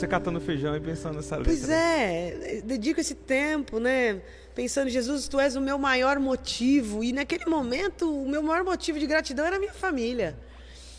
[0.00, 1.52] Você catando feijão e pensando nessa letra.
[1.52, 4.20] Pois é, dedico esse tempo, né?
[4.54, 7.04] Pensando, Jesus, tu és o meu maior motivo.
[7.04, 10.36] E naquele momento, o meu maior motivo de gratidão era a minha família.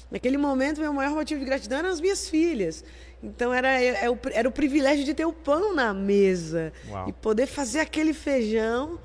[0.10, 2.84] Naquele momento, o meu maior motivo de gratidão eram as minhas filhas.
[3.24, 7.10] Então era, é, é era o privilégio de ter o pão na mesa Uau.
[7.10, 9.00] e poder fazer aquele feijão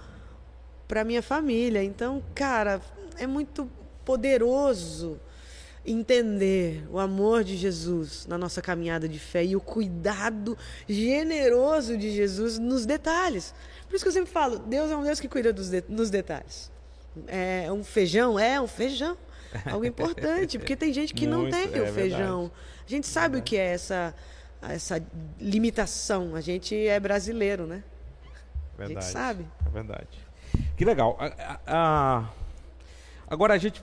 [0.88, 1.82] para minha família.
[1.82, 2.80] Então, cara,
[3.18, 3.70] é muito
[4.04, 5.20] poderoso
[5.86, 10.56] entender o amor de Jesus na nossa caminhada de fé e o cuidado
[10.88, 13.54] generoso de Jesus nos detalhes.
[13.88, 16.10] Por isso que eu sempre falo, Deus é um Deus que cuida dos de, nos
[16.10, 16.70] detalhes.
[17.28, 19.16] É um feijão, é um feijão.
[19.64, 22.40] Algo importante, porque tem gente que não Muito, tem é o feijão.
[22.42, 22.52] verdade.
[22.86, 24.14] A gente sabe o que é essa
[24.62, 25.00] essa
[25.40, 26.34] limitação.
[26.34, 27.84] A gente é brasileiro, né?
[28.78, 29.46] A gente sabe.
[29.64, 30.08] É verdade.
[30.76, 31.16] Que legal.
[31.20, 32.30] A- a- a-
[33.28, 33.82] Agora a gente,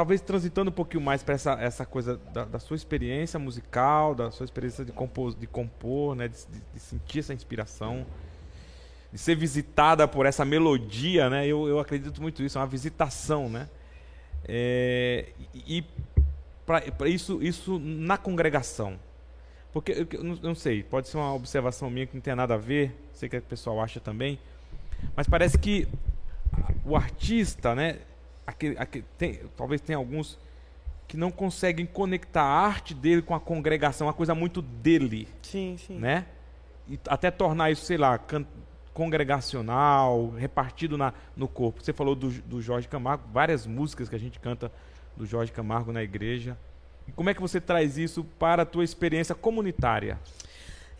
[0.00, 4.30] talvez transitando um pouquinho mais para essa, essa coisa da, da sua experiência musical, da
[4.30, 8.06] sua experiência de compor, de, compor né, de, de- de sentir essa inspiração,
[9.12, 11.46] de ser visitada por essa melodia, né?
[11.46, 13.68] Eu, eu acredito muito nisso, é uma visitação, né?
[14.48, 15.84] É, e
[16.64, 18.98] para isso, isso na congregação.
[19.70, 22.56] Porque eu, eu não, sei, pode ser uma observação minha que não tem nada a
[22.56, 24.38] ver, sei que o pessoal acha também,
[25.14, 25.86] mas parece que
[26.86, 27.98] o artista, né,
[28.50, 30.38] aquele, aquele- tem- talvez tenha alguns
[31.08, 35.76] que não conseguem conectar a arte dele com a congregação, uma coisa muito dele, Sim,
[35.78, 35.98] sim.
[35.98, 36.26] né?
[36.88, 38.46] E até tornar isso, sei lá, can-
[39.20, 41.82] congregacional, repartido na, no corpo.
[41.82, 44.70] Você falou do, do Jorge Camargo, várias músicas que a gente canta
[45.16, 46.56] do Jorge Camargo na igreja.
[47.06, 50.18] E como é que você traz isso para a tua experiência comunitária?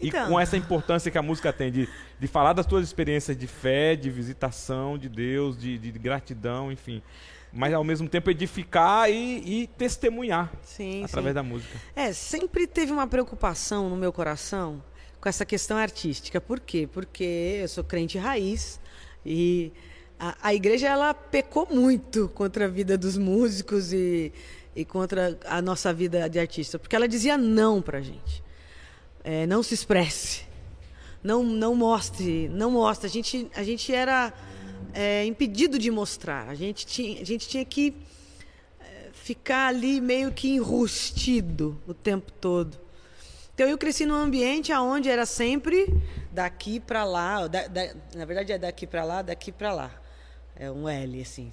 [0.01, 0.27] Então.
[0.27, 3.47] E com essa importância que a música tem de, de falar das tuas experiências de
[3.47, 7.03] fé, de visitação de Deus, de, de gratidão, enfim.
[7.53, 11.35] Mas ao mesmo tempo edificar e, e testemunhar Sim, através sim.
[11.35, 11.81] da música.
[11.97, 14.83] É, sempre teve uma preocupação no meu coração
[15.21, 16.41] com essa questão artística.
[16.41, 16.89] Por quê?
[16.91, 18.81] Porque eu sou crente raiz
[19.25, 19.73] e
[20.19, 24.33] a, a igreja ela pecou muito contra a vida dos músicos e,
[24.75, 28.43] e contra a nossa vida de artista, porque ela dizia não pra gente.
[29.25, 30.49] É, não se expresse.
[31.23, 33.07] Não, não mostre, não mostre.
[33.07, 34.33] A gente, a gente era
[34.95, 36.49] é, impedido de mostrar.
[36.49, 37.95] A gente tinha, a gente tinha que
[39.13, 42.79] ficar ali meio que enrustido o tempo todo.
[43.55, 45.87] Então eu cresci num ambiente aonde era sempre
[46.33, 49.91] daqui para lá, da- da- na verdade é daqui para lá, daqui para lá.
[50.57, 51.53] É um L assim.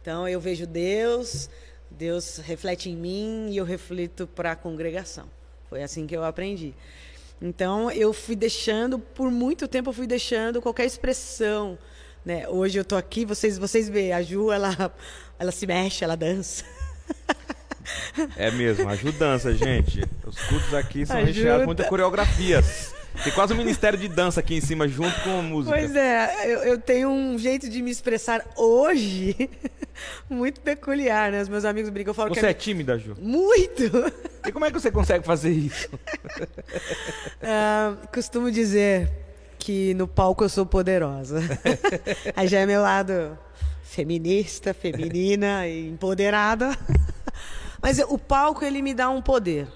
[0.00, 1.50] Então eu vejo Deus,
[1.90, 5.28] Deus reflete em mim e eu reflito para a congregação.
[5.68, 6.74] Foi assim que eu aprendi.
[7.40, 11.78] Então eu fui deixando, por muito tempo eu fui deixando qualquer expressão,
[12.26, 12.48] né?
[12.48, 14.92] Hoje eu tô aqui, vocês vocês veem, a Ju ela
[15.38, 16.64] ela se mexe, ela dança.
[18.36, 20.02] É mesmo, ajudança, gente.
[20.26, 21.32] Os cultos aqui são Ajuda.
[21.32, 22.92] recheados com muitas coreografias.
[23.22, 25.76] Tem quase um ministério de dança aqui em cima, junto com a música.
[25.76, 29.48] Pois é, eu, eu tenho um jeito de me expressar hoje
[30.28, 31.40] muito peculiar, né?
[31.40, 33.14] Os meus amigos brincam, eu falo Você que é é tímida, Ju?
[33.20, 33.84] muito.
[34.44, 35.88] E como é que você consegue fazer isso?
[37.40, 39.08] Ah, costumo dizer
[39.58, 41.40] que no palco eu sou poderosa.
[42.36, 43.38] Aí já é meu lado
[43.82, 46.76] feminista, feminina e empoderada.
[47.80, 49.68] Mas o palco ele me dá um poder.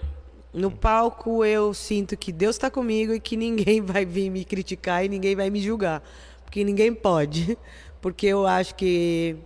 [0.52, 5.04] No palco eu sinto que Deus está comigo e que ninguém vai vir me criticar
[5.04, 6.02] e ninguém vai me julgar,
[6.44, 7.56] porque ninguém pode,
[8.00, 9.36] porque eu acho que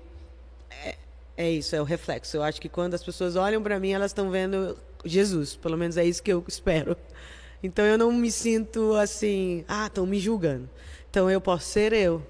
[0.71, 0.97] é,
[1.37, 2.39] é isso, é o reflexo.
[2.39, 5.57] Eu acho que quando as pessoas olham para mim, elas estão vendo Jesus.
[5.57, 6.97] Pelo menos é isso que eu espero.
[7.65, 10.69] Então eu não me sinto assim, ah, estão me julgando.
[11.09, 12.23] Então eu posso ser eu,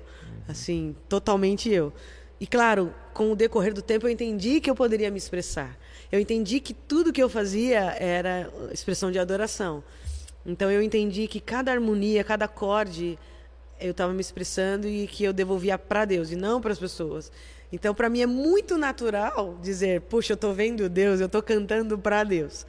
[0.47, 1.92] assim, totalmente eu.
[2.40, 5.77] E claro, com o decorrer do tempo eu entendi que eu poderia me expressar.
[6.12, 9.83] Eu entendi que tudo que eu fazia era expressão de adoração.
[10.47, 13.18] Então eu entendi que cada harmonia, cada acorde
[13.81, 17.33] eu estava me expressando e que eu devolvia para Deus e não para as pessoas.
[17.73, 21.99] Então, para mim é muito natural dizer, puxa, eu estou vendo Deus, eu estou cantando
[21.99, 22.64] para Deus.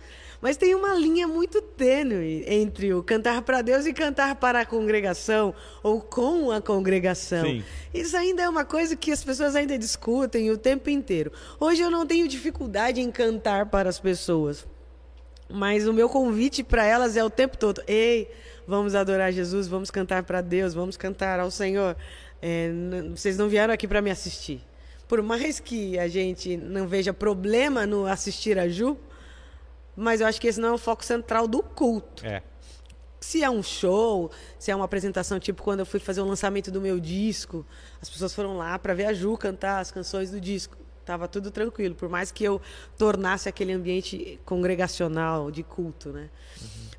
[0.45, 4.65] Mas tem uma linha muito tênue entre o cantar para Deus e cantar para a
[4.65, 7.43] congregação ou com a congregação.
[7.43, 7.63] Sim.
[7.91, 11.31] Isso ainda é uma coisa que as pessoas ainda discutem o tempo inteiro.
[11.59, 14.67] Hoje eu não tenho dificuldade em cantar para as pessoas.
[15.49, 18.29] Mas o meu convite para elas é o tempo todo: ei,
[18.67, 21.97] vamos adorar Jesus, vamos cantar para Deus, vamos cantar ao Senhor.
[22.39, 22.69] É,
[23.15, 24.61] vocês não vieram aqui para me assistir.
[25.07, 28.95] Por mais que a gente não veja problema no assistir a Ju,
[29.95, 32.25] mas eu acho que esse não é o foco central do culto.
[32.25, 32.41] É.
[33.19, 34.29] Se é um show,
[34.59, 37.65] se é uma apresentação, tipo quando eu fui fazer o lançamento do meu disco,
[38.01, 40.77] as pessoas foram lá para ver a Ju cantar as canções do disco.
[41.03, 42.59] Tava tudo tranquilo, por mais que eu
[42.97, 46.29] tornasse aquele ambiente congregacional de culto, né?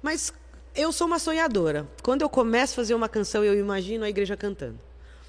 [0.00, 0.32] Mas
[0.76, 1.88] eu sou uma sonhadora.
[2.02, 4.78] Quando eu começo a fazer uma canção, eu imagino a igreja cantando.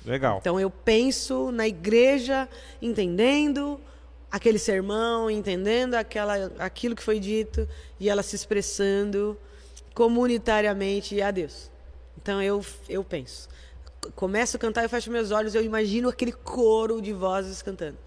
[0.05, 0.37] Legal.
[0.39, 2.47] Então eu penso na igreja
[2.81, 3.79] entendendo
[4.31, 7.67] aquele sermão, entendendo aquela, aquilo que foi dito
[7.99, 9.37] e ela se expressando
[9.93, 11.71] comunitariamente a Deus.
[12.21, 13.47] Então eu, eu penso.
[14.15, 17.97] Começo a cantar, eu fecho meus olhos, eu imagino aquele coro de vozes cantando.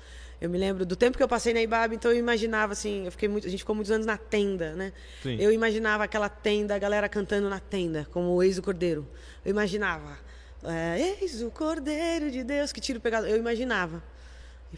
[0.40, 3.12] Eu me lembro do tempo que eu passei na Ibabe, então eu imaginava assim, eu
[3.12, 4.92] fiquei muito, a gente ficou muitos anos na tenda, né?
[5.22, 5.36] Sim.
[5.38, 9.06] Eu imaginava aquela tenda, a galera cantando na tenda, como o ex do cordeiro.
[9.44, 10.18] Eu imaginava,
[10.64, 13.26] é, eis o cordeiro de Deus que tira o pecado.
[13.26, 14.02] Eu imaginava.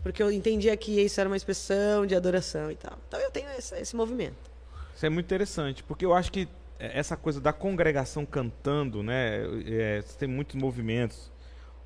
[0.02, 2.98] Porque eu entendia que isso era uma expressão de adoração e tal.
[3.09, 4.50] Então eu tenho esse, esse movimento.
[4.94, 9.42] Isso é muito interessante, porque eu acho que essa coisa da congregação cantando, né?
[9.66, 11.31] É, tem muitos movimentos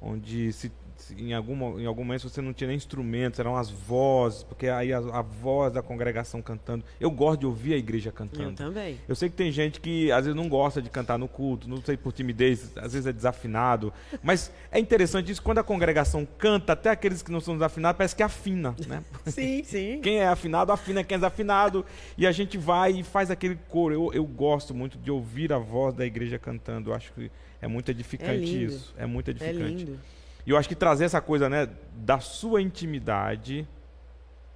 [0.01, 0.73] onde se
[1.17, 4.93] em algum, em algum momento você não tinha nem instrumentos, eram as vozes, porque aí
[4.93, 6.85] a, a, voz da congregação cantando.
[7.01, 8.51] Eu gosto de ouvir a igreja cantando.
[8.51, 8.99] Eu também.
[9.09, 11.81] Eu sei que tem gente que às vezes não gosta de cantar no culto, não
[11.83, 13.93] sei por timidez, às vezes é desafinado.
[14.23, 18.17] Mas é interessante isso, quando a congregação canta, até aqueles que não são desafinados, parece
[18.17, 19.03] que afina, né?
[19.27, 20.01] Sim, sim.
[20.03, 21.85] Quem é afinado, afina quem é desafinado.
[22.17, 23.95] E a gente vai e faz aquele coro.
[23.95, 26.91] Eu, eu gosto muito de ouvir a voz da igreja cantando.
[26.91, 27.31] Eu acho que
[27.61, 28.95] é muito edificante é isso.
[28.97, 29.63] É muito edificante.
[29.63, 29.99] É lindo.
[30.47, 33.67] E eu acho que trazer essa coisa, né, da sua intimidade,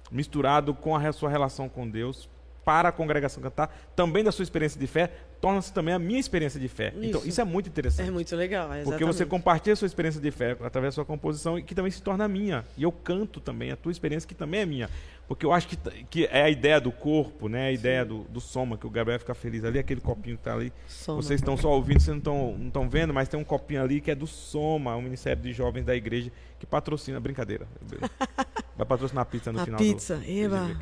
[0.09, 2.29] misturado com a sua relação com Deus,
[2.63, 6.59] para a congregação cantar, também da sua experiência de fé, torna-se também a minha experiência
[6.59, 6.89] de fé.
[6.89, 7.09] Então, isso.
[7.09, 8.07] Então, isso é muito interessante.
[8.07, 8.89] É muito legal, exatamente.
[8.89, 11.91] Porque você compartilha a sua experiência de fé através da sua composição e que também
[11.91, 12.63] se torna minha.
[12.77, 14.89] E eu canto também a tua experiência, que também é minha.
[15.27, 15.77] Porque eu acho que,
[16.09, 17.67] que é a ideia do corpo, né?
[17.67, 20.53] A ideia do, do soma, que o Gabriel fica feliz ali, aquele copinho que está
[20.53, 20.71] ali.
[20.87, 21.21] Soma.
[21.21, 24.15] Vocês estão só ouvindo, vocês não estão vendo, mas tem um copinho ali que é
[24.15, 27.65] do Soma, o Ministério de Jovens da Igreja, que patrocina, brincadeira.
[28.77, 29.79] Vai patrocinar a pizza no a final.
[29.79, 30.81] Pizza, do, Eva.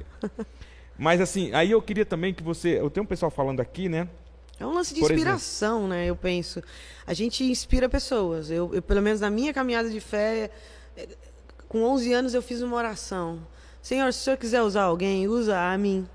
[0.98, 2.80] Mas assim, aí eu queria também que você.
[2.80, 4.08] Eu tenho um pessoal falando aqui, né?
[4.60, 5.89] É um lance de Por inspiração, exemplo.
[5.89, 6.05] né?
[6.05, 6.62] Eu penso.
[7.07, 8.51] A gente inspira pessoas.
[8.51, 10.51] Eu, eu, pelo menos na minha caminhada de fé,
[11.68, 13.39] com 11 anos eu fiz uma oração.
[13.82, 16.07] Senhor, se o Senhor quiser usar alguém, usa a mim.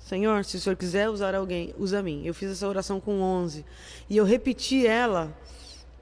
[0.00, 2.22] Senhor, se o Senhor quiser usar alguém, usa a mim.
[2.24, 3.64] Eu fiz essa oração com 11.
[4.08, 5.32] E eu repeti ela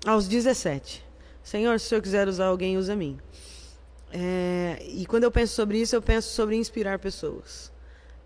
[0.07, 1.05] aos 17.
[1.43, 3.18] Senhor, se o Senhor quiser usar alguém, usa a mim.
[4.12, 7.72] É, e quando eu penso sobre isso, eu penso sobre inspirar pessoas.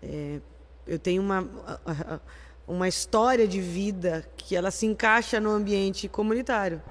[0.01, 0.39] É,
[0.87, 1.49] eu tenho uma,
[2.67, 6.81] uma história de vida que ela se encaixa no ambiente comunitário.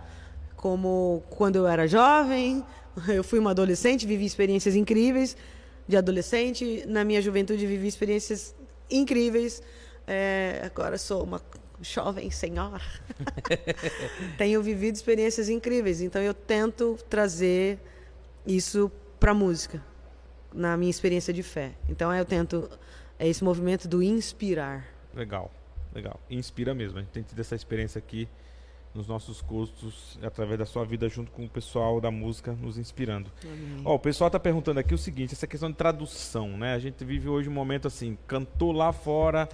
[0.57, 2.65] Como quando eu era jovem,
[3.09, 5.37] Eu fui uma adolescente, vivi experiências incríveis
[5.87, 6.85] de adolescente.
[6.87, 8.55] Na minha juventude, vivi experiências
[8.91, 9.63] incríveis.
[10.07, 11.41] É, agora sou uma
[11.81, 12.83] jovem senhora.
[14.37, 16.01] Tenho vivido experiências incríveis.
[16.01, 17.79] Então, eu tento trazer
[18.47, 19.83] isso para música,
[20.53, 21.73] na minha experiência de fé.
[21.89, 22.69] Então, eu tento
[23.19, 24.87] é esse movimento do inspirar.
[25.15, 25.51] Legal,
[25.95, 26.21] legal.
[26.31, 26.99] Inspira mesmo.
[26.99, 28.29] A gente tem tido essa experiência aqui
[28.95, 33.31] nos nossos custos, através da sua vida, junto com o pessoal da música, nos inspirando.
[33.85, 36.75] Ó, o pessoal está perguntando aqui o seguinte, essa questão de tradução, né?
[36.75, 39.49] A gente vive hoje um momento assim, cantou lá fora,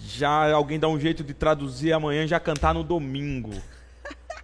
[0.00, 3.52] já alguém dá um jeito de traduzir amanhã, já cantar no domingo.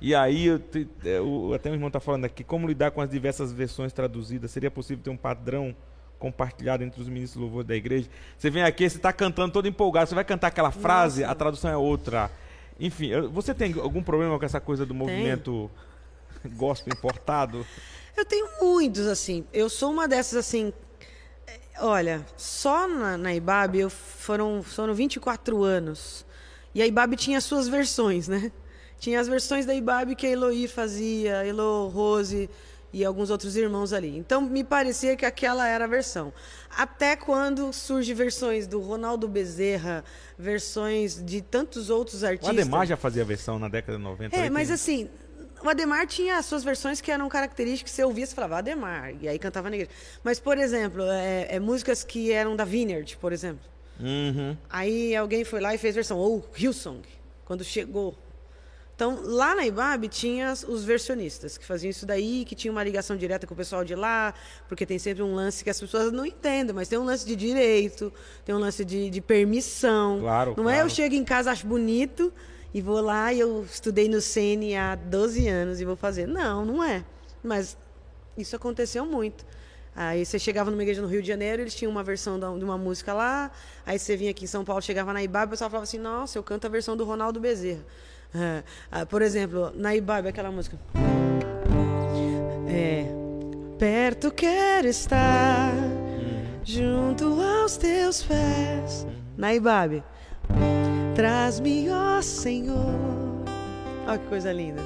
[0.01, 0.61] E aí, eu
[1.03, 4.51] eu, até o irmão está falando aqui, como lidar com as diversas versões traduzidas?
[4.51, 5.75] Seria possível ter um padrão
[6.19, 8.09] compartilhado entre os ministros louvor da igreja?
[8.37, 11.33] Você vem aqui, você está cantando todo empolgado, você vai cantar aquela frase, Nossa.
[11.33, 12.31] a tradução é outra.
[12.79, 15.71] Enfim, você tem algum problema com essa coisa do movimento
[16.43, 16.55] Tenho.
[16.57, 17.67] gospel importado?
[18.17, 19.45] Eu tenho muitos, assim.
[19.53, 20.73] Eu sou uma dessas, assim.
[21.79, 26.25] Olha, só na, na IBAB eu foram, foram 24 anos.
[26.75, 28.51] E a IBAB tinha suas versões, né?
[28.99, 32.49] Tinha as versões da IBAB que a Eloí fazia, a Elo Rose
[32.93, 34.17] e alguns outros irmãos ali.
[34.17, 36.33] Então me parecia que aquela era a versão.
[36.71, 40.05] Até quando surgem versões do Ronaldo Bezerra,
[40.39, 42.57] versões de tantos outros artistas.
[42.57, 44.37] O Ademar já fazia versão na década de 90.
[44.37, 44.75] É, mas tem...
[44.75, 45.11] assim,
[45.63, 49.15] o Ademar tinha as suas versões que eram características que você ouvia e falava Ademar,
[49.21, 49.91] e aí cantava na igreja.
[50.23, 53.65] Mas, por exemplo, é, é músicas que eram da Vineyard, por exemplo.
[53.99, 54.57] Uhum.
[54.69, 57.03] Aí alguém foi lá e fez versão, ou Hillsong,
[57.45, 58.17] quando chegou
[58.97, 63.15] então, lá na IBAB tinha os versionistas que faziam isso daí, que tinha uma ligação
[63.15, 64.33] direta com o pessoal de lá,
[64.69, 67.37] porque tem sempre um lance que as pessoas não entendem, mas tem um lance de
[67.37, 68.11] direito,
[68.43, 70.21] tem um lance de, de permissão.
[70.21, 70.79] Claro, não claro.
[70.79, 72.33] é eu chego em casa, acho bonito
[72.73, 76.27] e vou lá e eu estudei no CN há 12 anos e vou fazer.
[76.27, 77.05] Não, não é.
[77.45, 77.77] Mas
[78.35, 79.45] isso aconteceu muito.
[79.95, 82.79] Aí você chegava numa igreja no Rio de Janeiro, eles tinham uma versão de uma
[82.79, 83.51] música lá.
[83.85, 86.39] Aí você vinha aqui em São Paulo, chegava na Ibab, o pessoal falava assim: Nossa,
[86.39, 87.85] eu canto a versão do Ronaldo Bezerra.
[88.91, 90.79] Ah, por exemplo, na Ibabe, aquela música.
[92.69, 93.07] É.
[93.79, 95.73] Perto quero estar,
[96.65, 99.07] junto aos teus pés.
[99.37, 100.03] Na Ibabe.
[101.15, 102.95] Traz-me, ó Senhor.
[104.07, 104.83] Olha que coisa linda.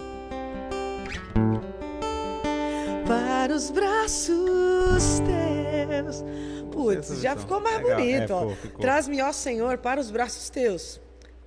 [3.07, 6.24] Para os braços teus.
[6.70, 7.98] Putz, já ficou mais Legal.
[7.98, 8.57] bonito.
[8.64, 11.01] É, Traz-me, ó Senhor, para os braços teus.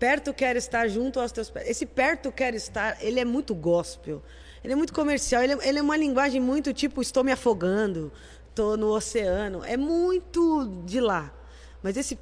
[0.03, 1.65] Perto quer estar junto aos teus pés.
[1.65, 4.21] Esse perto quer estar, ele é muito gospel.
[4.61, 5.41] Ele é muito comercial.
[5.41, 8.11] Ele é, ele é uma linguagem muito tipo, estou me afogando,
[8.49, 9.63] estou no oceano.
[9.63, 11.33] É muito de lá.
[11.81, 12.19] Mas esse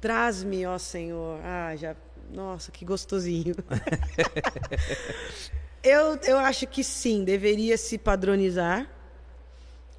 [0.00, 1.38] traz-me, ó Senhor.
[1.44, 1.94] Ah, já.
[2.32, 3.56] Nossa, que gostosinho.
[5.84, 8.90] eu, eu acho que sim, deveria se padronizar.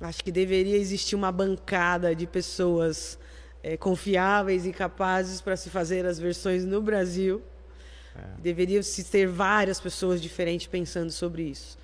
[0.02, 3.20] Acho que deveria existir uma bancada de pessoas
[3.64, 7.42] é, confiáveis e capazes para se fazer as versões no Brasil.
[8.16, 8.42] É.
[8.42, 11.78] Deveria se ter várias pessoas diferentes pensando sobre isso.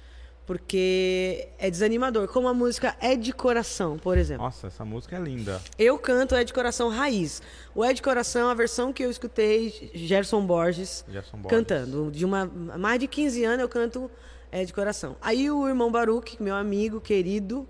[0.46, 2.28] Porque é desanimador.
[2.28, 4.44] Como a música É de Coração, por exemplo.
[4.44, 5.62] Nossa, essa música é linda.
[5.78, 7.40] Eu canto É de Coração Raiz.
[7.76, 11.50] O É de Coração, a versão que eu escutei, Gerson Borges, Gerson Borges.
[11.56, 12.10] cantando.
[12.12, 14.10] De uma, mais de 15 anos eu canto
[14.52, 15.16] É de Coração.
[15.22, 17.68] Aí o irmão Baruch, meu amigo querido,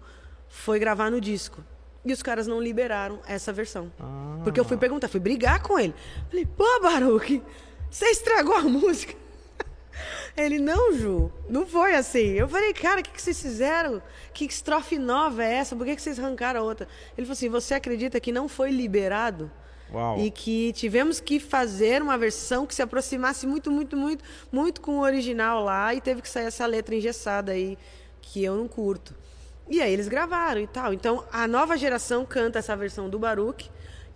[0.47, 1.61] foi gravar no disco.
[2.03, 3.91] E os caras não liberaram essa versão.
[3.99, 4.39] Ah.
[4.43, 5.93] Porque eu fui perguntar, fui brigar com ele.
[6.29, 7.43] Falei, pô, Baruque,
[7.89, 9.13] você estragou a música.
[10.37, 12.33] Ele, não, Ju, não foi assim.
[12.33, 14.01] Eu falei, cara, o que, que vocês fizeram?
[14.33, 15.75] Que estrofe nova é essa?
[15.75, 16.87] Por que, que vocês arrancaram a outra?
[17.17, 19.51] Ele falou assim: você acredita que não foi liberado?
[19.91, 20.19] Uau.
[20.19, 24.99] E que tivemos que fazer uma versão que se aproximasse muito, muito, muito, muito com
[24.99, 27.77] o original lá e teve que sair essa letra engessada aí,
[28.21, 29.15] que eu não curto.
[29.69, 30.93] E aí eles gravaram e tal.
[30.93, 33.69] Então a nova geração canta essa versão do Baruch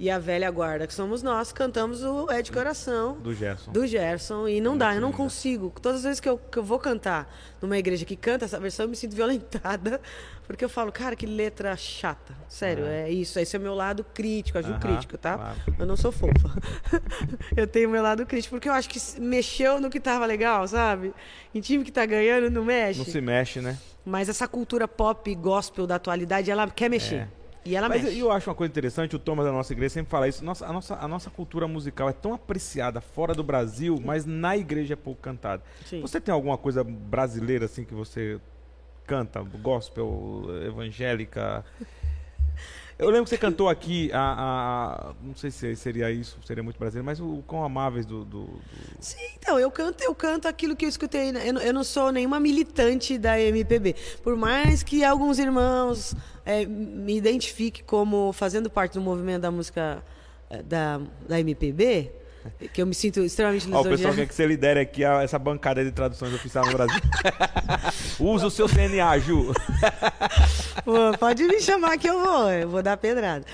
[0.03, 3.13] e a velha guarda, que somos nós, cantamos o É de Coração.
[3.19, 3.71] Do Gerson.
[3.71, 4.49] Do Gerson.
[4.49, 5.71] E não dá, eu não consigo.
[5.81, 8.83] Todas as vezes que eu, que eu vou cantar numa igreja que canta essa versão,
[8.83, 10.01] eu me sinto violentada.
[10.45, 12.35] Porque eu falo, cara, que letra chata.
[12.49, 13.39] Sério, é, é isso.
[13.39, 15.37] Esse é o meu lado crítico, ajudo crítico, tá?
[15.37, 15.57] Claro.
[15.79, 16.51] Eu não sou fofa.
[17.55, 21.13] eu tenho meu lado crítico, porque eu acho que mexeu no que tava legal, sabe?
[21.55, 22.99] Em time que tá ganhando, não mexe.
[22.99, 23.77] Não se mexe, né?
[24.05, 27.15] Mas essa cultura pop gospel da atualidade, ela quer mexer.
[27.15, 27.42] É.
[27.65, 28.19] E ela Mas mexe.
[28.19, 30.43] eu acho uma coisa interessante, o Thomas da nossa igreja sempre fala isso.
[30.43, 34.57] Nossa, a, nossa, a nossa cultura musical é tão apreciada fora do Brasil, mas na
[34.57, 35.63] igreja é pouco cantada.
[35.85, 36.01] Sim.
[36.01, 38.39] Você tem alguma coisa brasileira assim que você
[39.07, 39.41] canta?
[39.41, 41.63] Gospel, evangélica?
[42.97, 46.77] Eu lembro que você cantou aqui a, a, não sei se seria isso, seria muito
[46.77, 48.59] brasileiro, mas o com amáveis do, do, do,
[48.99, 51.31] Sim, então eu canto, eu canto aquilo que eu escutei.
[51.31, 51.41] Né?
[51.49, 56.15] Eu, eu, não sou nenhuma militante da MPB, por mais que alguns irmãos
[56.45, 60.03] é, me identifiquem como fazendo parte do movimento da música
[60.49, 62.22] é, da, da MPB
[62.73, 63.89] que eu me sinto extremamente lisonjeada.
[63.89, 66.73] Ó, o pessoal quer que você lidere aqui a, essa bancada de traduções oficiais no
[66.73, 67.01] Brasil.
[68.19, 69.53] Usa o seu CNA, Ju.
[70.83, 73.45] Pô, pode me chamar que eu vou, eu vou dar pedrada.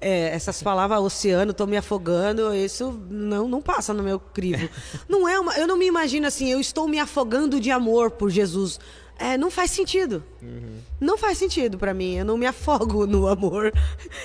[0.00, 4.68] É, essas palavras, oceano, tô me afogando, isso não, não passa no meu crivo.
[5.08, 8.30] Não é uma, eu não me imagino assim, eu estou me afogando de amor por
[8.30, 8.80] Jesus.
[9.18, 10.24] É, não faz sentido.
[10.42, 10.78] Uhum.
[11.00, 12.16] Não faz sentido para mim.
[12.16, 13.72] Eu não me afogo no amor.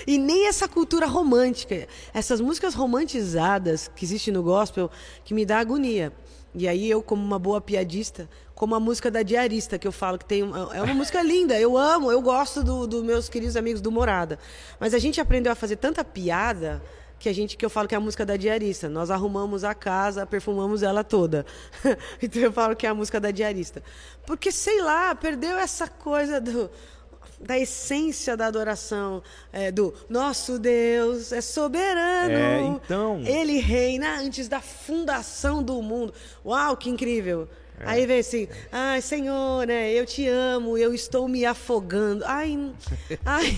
[0.08, 1.88] E nem essa cultura romântica.
[2.14, 4.90] Essas músicas romantizadas que existem no gospel,
[5.24, 6.12] que me dá agonia.
[6.56, 10.18] E aí eu, como uma boa piadista, como a música da Diarista, que eu falo
[10.18, 13.82] que tem é uma música linda, eu amo, eu gosto dos do meus queridos amigos
[13.82, 14.40] do Morada.
[14.80, 16.82] Mas a gente aprendeu a fazer tanta piada
[17.20, 18.88] que a gente que eu falo que é a música da diarista.
[18.88, 21.46] Nós arrumamos a casa, perfumamos ela toda.
[22.22, 23.84] então eu falo que é a música da diarista.
[24.26, 26.70] Porque sei lá, perdeu essa coisa do
[27.40, 32.34] da essência da adoração, é, do nosso Deus é soberano.
[32.34, 33.22] É, então.
[33.26, 36.14] Ele reina antes da fundação do mundo.
[36.46, 37.48] Uau, que incrível!
[37.80, 37.84] É.
[37.86, 42.26] Aí vem assim, ai Senhor, né, eu te amo, eu estou me afogando.
[42.26, 42.58] Ai,
[43.26, 43.58] ai.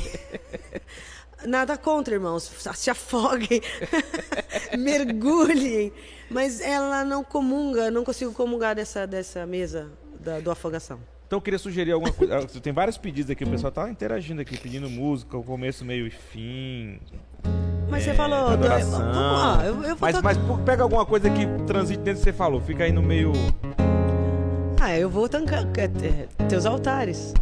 [1.46, 2.52] Nada contra, irmãos.
[2.76, 3.62] Se afoguem,
[4.78, 5.92] mergulhem.
[6.30, 11.00] Mas ela não comunga, não consigo comungar dessa, dessa mesa da, do afogação.
[11.28, 12.40] Então eu queria sugerir alguma coisa.
[12.40, 16.06] Ah, tem vários pedidos aqui, o pessoal tá interagindo aqui, pedindo música, o começo, meio
[16.06, 17.00] e fim.
[17.90, 18.50] Mas é, você falou.
[18.50, 19.00] Adoração.
[19.00, 19.14] Do...
[19.14, 22.34] Vamos lá, eu, eu mas, mas pega alguma coisa que transite dentro do que você
[22.34, 23.32] falou, fica aí no meio.
[24.80, 27.34] Ah, eu vou tancar é, é, teus altares.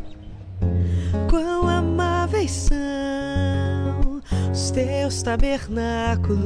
[1.30, 2.78] Quão amáveis são
[4.52, 6.40] os teus tabernáculos,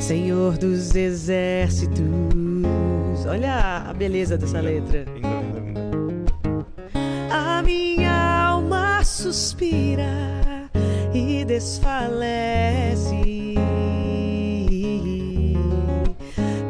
[0.00, 2.04] Senhor dos exércitos.
[3.26, 5.04] Olha a beleza dessa letra.
[7.30, 10.70] A minha alma suspira
[11.12, 13.14] e desfalece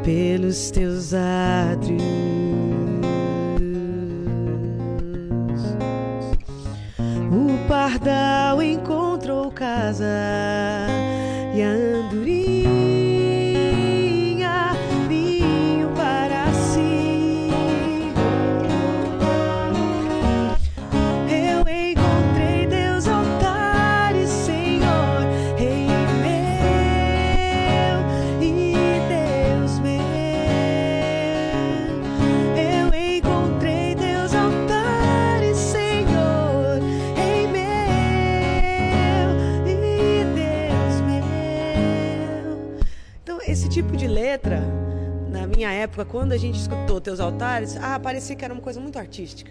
[0.04, 2.33] pelos teus átrios
[7.68, 10.06] pardal encontrou casa
[11.54, 11.83] e a
[45.64, 48.98] minha época, quando a gente escutou Teus Altares, ah, parecia que era uma coisa muito
[48.98, 49.50] artística.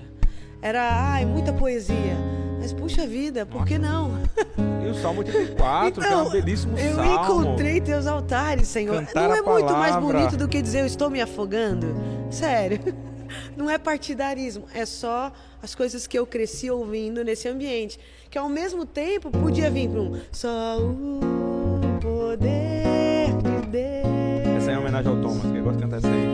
[0.62, 2.16] Era, ai, muita poesia.
[2.60, 4.22] Mas, puxa vida, por que não?
[4.86, 7.12] E o Salmo 84, então, que é um então, belíssimo eu salmo.
[7.12, 9.04] Eu encontrei teus altares, Senhor.
[9.06, 11.96] Cantar não é muito mais bonito do que dizer eu estou me afogando?
[12.30, 12.80] Sério.
[13.58, 18.00] Não é partidarismo, é só as coisas que eu cresci ouvindo nesse ambiente.
[18.30, 20.78] Que ao mesmo tempo podia vir para um só
[25.40, 26.28] que eu gosto de aí.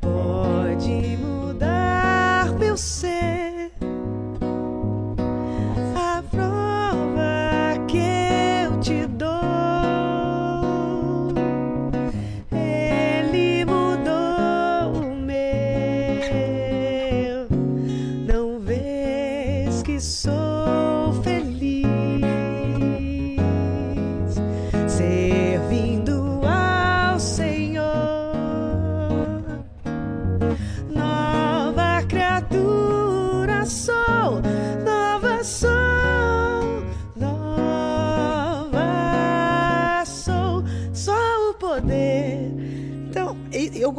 [0.00, 3.13] Pode mudar meu ser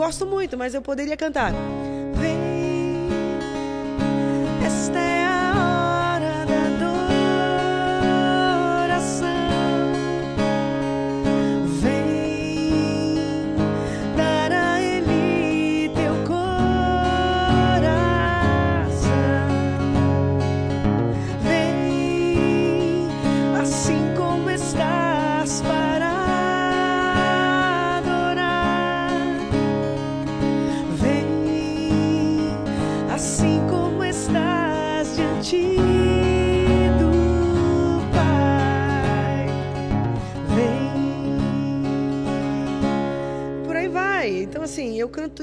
[0.05, 1.51] gosto muito, mas eu poderia cantar.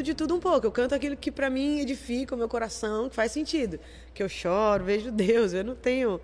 [0.02, 0.66] Canto de tudo um pouco.
[0.66, 3.78] Eu canto aquilo que para mim edifica o meu coração, que faz sentido.
[4.12, 5.52] Que eu choro, vejo Deus.
[5.52, 6.20] Eu não tenho,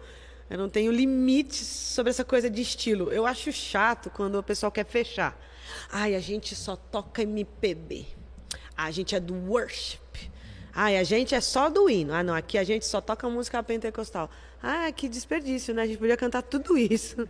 [0.50, 3.10] eu não tenho limites sobre essa coisa de estilo.
[3.12, 5.38] Eu acho chato quando o pessoal quer fechar.
[5.90, 8.06] Ai, a gente só toca MPB.
[8.76, 9.98] A gente é do worship.
[10.74, 12.12] Ai, a gente é só do hino.
[12.12, 14.30] Ah, não, aqui a gente só toca música pentecostal.
[14.62, 15.82] Ah, que desperdício, né?
[15.82, 17.28] A gente podia cantar tudo isso.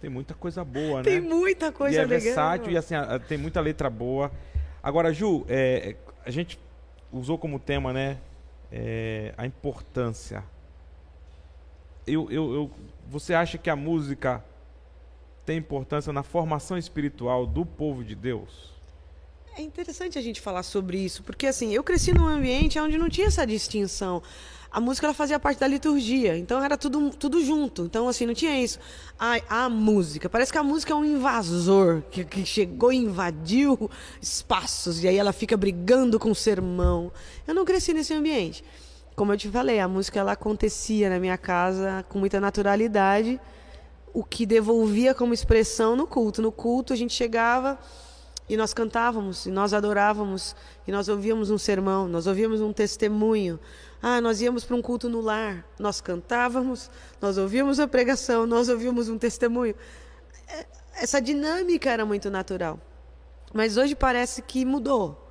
[0.00, 1.02] Tem muita coisa boa, né?
[1.02, 2.20] Tem muita coisa e é legal.
[2.20, 2.94] versátil e assim,
[3.28, 4.32] tem muita letra boa.
[4.82, 6.58] Agora, Ju, é, a gente
[7.12, 8.18] usou como tema, né,
[8.72, 10.44] é, a importância.
[12.06, 12.70] Eu, eu, eu,
[13.08, 14.44] você acha que a música
[15.44, 18.70] tem importância na formação espiritual do povo de Deus?
[19.56, 23.08] É interessante a gente falar sobre isso, porque assim, eu cresci num ambiente onde não
[23.08, 24.22] tinha essa distinção
[24.72, 27.82] a música ela fazia parte da liturgia, então era tudo, tudo junto.
[27.82, 28.78] Então, assim, não tinha isso.
[29.18, 33.90] A, música, parece que a música é um invasor que, que chegou e invadiu
[34.22, 37.10] espaços, e aí ela fica brigando com o sermão.
[37.48, 38.62] Eu não cresci nesse ambiente.
[39.16, 43.40] Como eu te falei, a música ela acontecia na minha casa com muita naturalidade,
[44.14, 46.40] o que devolvia como expressão no culto.
[46.40, 47.76] No culto a gente chegava
[48.48, 50.56] e nós cantávamos, e nós adorávamos,
[50.86, 53.60] e nós ouvíamos um sermão, nós ouvíamos um testemunho,
[54.02, 56.90] ah, nós íamos para um culto no lar, nós cantávamos,
[57.20, 59.74] nós ouvíamos a pregação, nós ouvíamos um testemunho.
[60.48, 62.80] É, essa dinâmica era muito natural.
[63.52, 65.28] Mas hoje parece que mudou.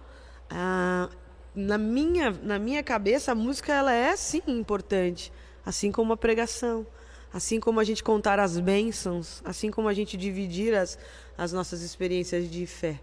[0.49, 1.09] Ah,
[1.55, 5.31] na, minha, na minha cabeça, a música ela é sim importante,
[5.65, 6.85] assim como a pregação,
[7.33, 10.97] assim como a gente contar as bênçãos, assim como a gente dividir as,
[11.37, 12.99] as nossas experiências de fé.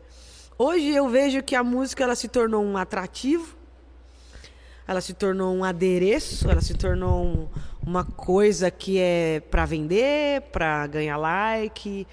[0.58, 3.56] Hoje eu vejo que a música ela se tornou um atrativo,
[4.86, 7.48] ela se tornou um adereço, ela se tornou um,
[7.84, 12.06] uma coisa que é para vender, para ganhar like.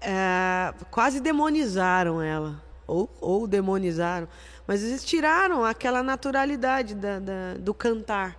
[0.00, 4.28] É, quase demonizaram ela, ou, ou demonizaram,
[4.66, 8.38] mas eles tiraram aquela naturalidade da, da, do cantar,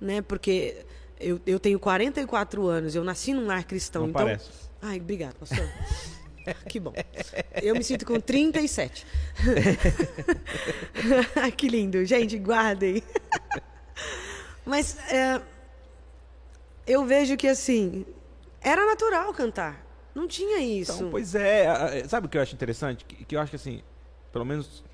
[0.00, 0.20] né?
[0.22, 0.84] Porque
[1.18, 4.02] eu, eu tenho 44 anos, eu nasci num lar cristão.
[4.02, 4.22] Não então...
[4.22, 4.50] parece.
[4.80, 5.58] Ai, obrigado, pastor.
[6.68, 6.92] Que bom.
[7.62, 9.06] Eu me sinto com 37.
[11.56, 12.04] que lindo.
[12.04, 13.02] Gente, guardem.
[14.64, 15.40] Mas é,
[16.86, 18.04] eu vejo que, assim,
[18.60, 19.84] era natural cantar.
[20.14, 20.92] Não tinha isso.
[20.92, 22.04] Então, pois é.
[22.08, 23.04] Sabe o que eu acho interessante?
[23.04, 23.82] Que, que eu acho que, assim,
[24.32, 24.84] pelo menos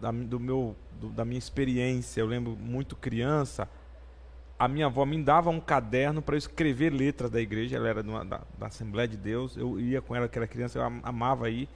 [0.00, 3.68] da, do meu, do, da minha experiência, eu lembro muito criança
[4.62, 7.76] a minha avó me dava um caderno para eu escrever letras da igreja.
[7.76, 9.56] Ela era da, da, Assembleia de Deus.
[9.56, 11.68] Eu ia com ela, que era criança, eu amava ir.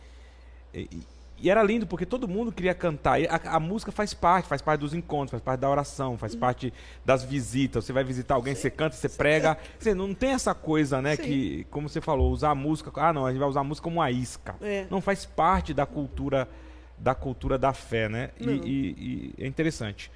[0.72, 1.02] E,
[1.36, 3.18] e era lindo porque todo mundo queria cantar.
[3.28, 6.38] A, a, música faz parte, faz parte dos encontros, faz parte da oração, faz uhum.
[6.38, 6.72] parte
[7.04, 7.84] das visitas.
[7.84, 8.60] Você vai visitar alguém, Sim.
[8.60, 9.58] você canta, você prega.
[9.80, 11.16] Você não tem essa coisa, né?
[11.16, 11.22] Sim.
[11.24, 12.92] Que, como você falou, usar a música.
[12.94, 14.54] Ah, não, a gente vai usar a música como uma isca.
[14.60, 14.86] É.
[14.88, 16.48] Não faz parte da cultura
[16.96, 18.30] da cultura da fé, né?
[18.38, 20.08] E, e, e, é interessante.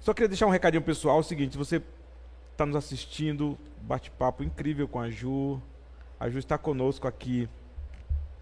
[0.00, 1.82] Só queria deixar um recadinho pessoal, é o seguinte, se você
[2.56, 5.60] está nos assistindo, bate-papo incrível com a Ju.
[6.18, 7.48] A Ju está conosco aqui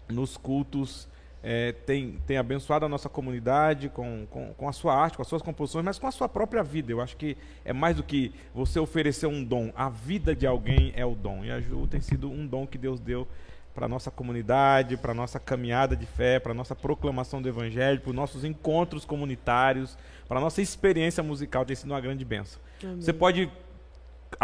[0.07, 1.07] nos cultos
[1.47, 5.27] é, tem, tem abençoado a nossa comunidade com, com, com, a sua arte, com as
[5.27, 6.91] suas composições, mas com a sua própria vida.
[6.91, 9.71] Eu acho que é mais do que você oferecer um dom.
[9.75, 11.45] A vida de alguém é o dom.
[11.45, 13.27] E a Ju tem sido um dom que Deus deu
[13.75, 17.47] para a nossa comunidade, para a nossa caminhada de fé, para a nossa proclamação do
[17.47, 19.95] Evangelho, para os nossos encontros comunitários,
[20.27, 21.63] para a nossa experiência musical.
[21.63, 22.59] Tem sido uma grande bênção.
[22.81, 23.01] Amém.
[23.01, 23.51] Você pode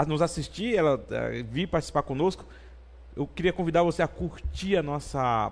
[0.08, 2.46] nos assistir, ela, eh, vir participar conosco.
[3.16, 5.52] Eu queria convidar você a curtir a nossa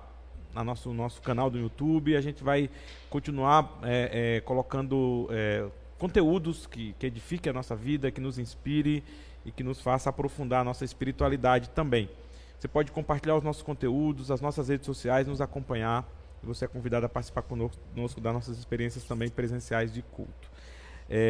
[0.53, 2.15] no nosso, nosso canal do YouTube.
[2.15, 2.69] A gente vai
[3.09, 5.65] continuar é, é, colocando é,
[5.97, 9.03] conteúdos que, que edifiquem a nossa vida, que nos inspire
[9.45, 12.09] e que nos faça aprofundar a nossa espiritualidade também.
[12.57, 16.07] Você pode compartilhar os nossos conteúdos, as nossas redes sociais, nos acompanhar.
[16.43, 20.49] Você é convidado a participar conosco das nossas experiências também presenciais de culto.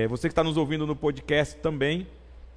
[0.10, 2.05] Você que está nos ouvindo no podcast também,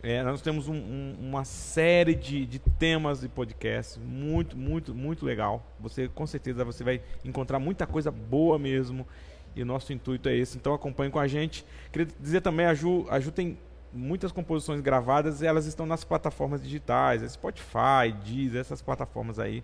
[0.03, 5.25] é, nós temos um, um, uma série de, de temas de podcast muito, muito, muito
[5.25, 5.65] legal.
[5.79, 9.07] Você com certeza você vai encontrar muita coisa boa mesmo.
[9.55, 10.57] E o nosso intuito é esse.
[10.57, 11.65] Então acompanhe com a gente.
[11.93, 13.57] Queria dizer também, a Ju, a Ju tem
[13.93, 19.63] muitas composições gravadas e elas estão nas plataformas digitais, Spotify, Deezer, essas plataformas aí.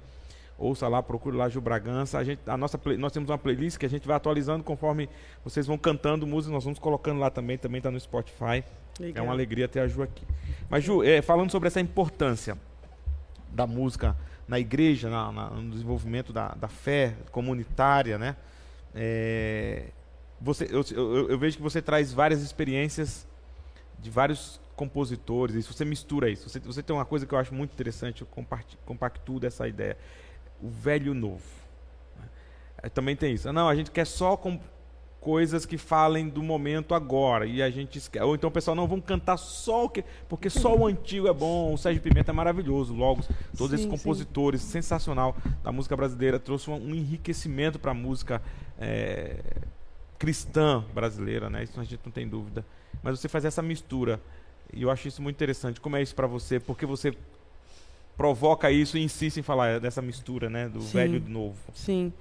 [0.59, 2.19] Ouça lá, procure lá Ju Bragança.
[2.19, 5.09] A, gente, a nossa play, nós temos uma playlist que a gente vai atualizando conforme
[5.45, 8.65] vocês vão cantando música, nós vamos colocando lá também, também está no Spotify.
[8.99, 9.23] Legal.
[9.25, 10.27] É uma alegria ter a Ju aqui.
[10.69, 12.59] Mas, Ju, é, falando sobre essa importância
[13.53, 14.17] da música
[14.49, 18.35] na igreja, na, na, no desenvolvimento da, da, fé comunitária, né?
[18.95, 19.85] É,
[20.41, 23.27] você, eu, eu, eu, vejo que você traz várias experiências
[24.01, 26.49] de vários compositores, e você mistura isso.
[26.49, 28.29] Você, você tem uma coisa que eu acho muito interessante, eu
[28.87, 29.97] compactuo dessa ideia.
[30.63, 31.45] O velho e o novo.
[32.19, 32.89] Né?
[32.91, 33.53] Também tem isso.
[33.53, 34.59] Não, a gente quer só com,
[35.21, 38.25] coisas que falem do momento agora e a gente esquece.
[38.25, 41.75] ou então pessoal não vão cantar só o que porque só o antigo é bom
[41.75, 43.23] o Sérgio Pimenta é maravilhoso logo
[43.57, 44.73] todos sim, esses compositores sim.
[44.73, 48.41] sensacional da música brasileira trouxe um, enriquecimento para a música
[48.79, 49.41] é,
[50.19, 52.65] cristã brasileira né isso a gente não tem dúvida
[53.03, 54.21] mas você faz essa mistura
[54.73, 57.13] e eu acho isso muito interessante como é isso para você porque você
[58.19, 61.57] provoca isso e insiste em falar dessa mistura né do sim, velho e do novo
[61.73, 62.13] sim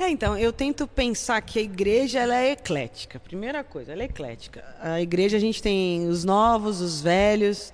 [0.00, 3.18] é, então, eu tento pensar que a igreja ela é eclética.
[3.18, 4.64] Primeira coisa, ela é eclética.
[4.80, 7.72] A igreja a gente tem os novos, os velhos,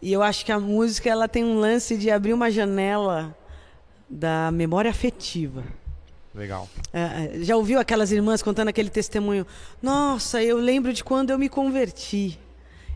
[0.00, 3.36] e eu acho que a música ela tem um lance de abrir uma janela
[4.08, 5.62] da memória afetiva.
[6.34, 6.66] Legal.
[6.90, 9.46] É, é já ouviu aquelas irmãs contando aquele testemunho?
[9.82, 12.38] Nossa, eu lembro de quando eu me converti.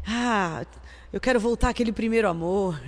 [0.07, 0.65] Ah,
[1.13, 2.81] eu quero voltar àquele primeiro amor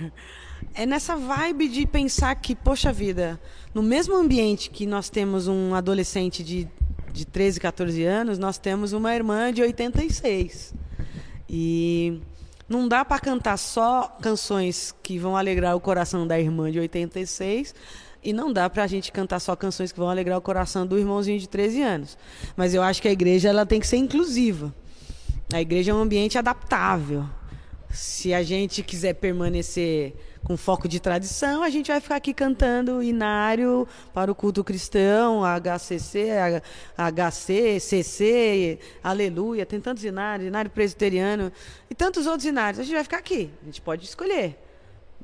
[0.73, 3.39] é nessa vibe de pensar que, poxa vida,
[3.73, 6.67] no mesmo ambiente que nós temos um adolescente de,
[7.11, 10.73] de 13, 14 anos, nós temos uma irmã de 86.
[11.49, 12.21] E
[12.67, 17.75] não dá para cantar só canções que vão alegrar o coração da irmã de 86
[18.25, 20.97] e não dá para a gente cantar só canções que vão alegrar o coração do
[20.97, 22.17] irmãozinho de 13 anos.
[22.57, 24.73] Mas eu acho que a igreja ela tem que ser inclusiva.
[25.53, 27.23] A igreja é um ambiente adaptável.
[27.91, 30.15] Se a gente quiser permanecer
[30.45, 35.41] com foco de tradição, a gente vai ficar aqui cantando inário para o culto cristão,
[35.43, 36.61] HCC,
[36.95, 41.51] HC, CC, Aleluia, tem tantos inários, inário presbiteriano
[41.89, 42.79] e tantos outros inários.
[42.79, 44.55] A gente vai ficar aqui, a gente pode escolher.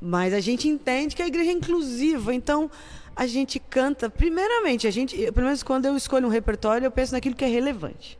[0.00, 2.68] Mas a gente entende que a igreja é inclusiva, então
[3.14, 7.12] a gente canta, primeiramente, a gente, pelo menos quando eu escolho um repertório, eu penso
[7.12, 8.18] naquilo que é relevante.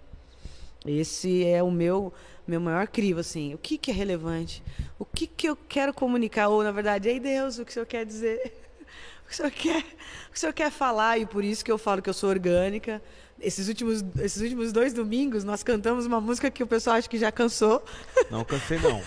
[0.87, 2.13] Esse é o meu
[2.47, 4.63] meu maior crivo, assim, o que, que é relevante?
[4.99, 6.49] O que, que eu quero comunicar?
[6.49, 8.59] Ou, na verdade, ei Deus, o que o Senhor quer dizer?
[9.25, 11.17] O que o Senhor quer, o, que o senhor quer falar?
[11.17, 13.01] E por isso que eu falo que eu sou orgânica.
[13.41, 17.17] Esses últimos, esses últimos dois domingos, nós cantamos uma música que o pessoal acha que
[17.17, 17.83] já cansou.
[18.31, 19.01] Não cansei, não.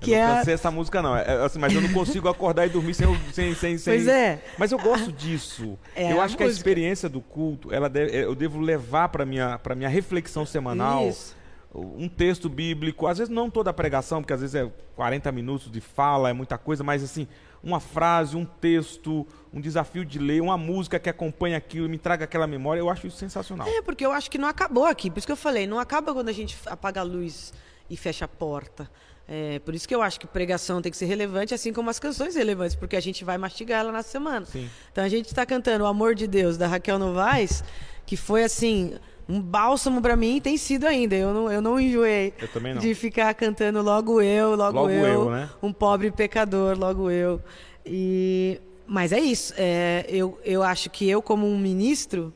[0.00, 0.36] que eu não é...
[0.38, 1.14] cansei essa música, não.
[1.14, 3.06] É, assim, mas eu não consigo acordar e dormir sem...
[3.32, 3.94] sem, sem, sem...
[3.94, 4.42] Pois é.
[4.56, 5.78] Mas eu gosto disso.
[5.94, 6.38] É eu acho música.
[6.38, 11.08] que a experiência do culto, ela deve, eu devo levar para minha, minha reflexão semanal...
[11.08, 11.39] Isso
[11.74, 15.70] um texto bíblico, às vezes não toda a pregação, porque às vezes é 40 minutos
[15.70, 17.28] de fala, é muita coisa, mas assim,
[17.62, 22.24] uma frase, um texto, um desafio de ler, uma música que acompanha aquilo, me traga
[22.24, 23.68] aquela memória, eu acho isso sensacional.
[23.68, 26.12] É, porque eu acho que não acabou aqui, por isso que eu falei, não acaba
[26.12, 27.52] quando a gente apaga a luz
[27.88, 28.90] e fecha a porta.
[29.28, 32.00] É, por isso que eu acho que pregação tem que ser relevante, assim como as
[32.00, 34.44] canções relevantes, porque a gente vai mastigar ela na semana.
[34.44, 34.68] Sim.
[34.90, 37.62] Então a gente está cantando O Amor de Deus, da Raquel Novaes,
[38.04, 38.98] que foi assim,
[39.30, 41.14] um bálsamo para mim tem sido ainda.
[41.14, 42.80] Eu não, eu não enjoei eu também não.
[42.80, 45.48] de ficar cantando logo eu, logo, logo eu, eu né?
[45.62, 47.40] um pobre pecador, logo eu.
[47.86, 49.54] E mas é isso.
[49.56, 52.34] É, eu, eu acho que eu como um ministro,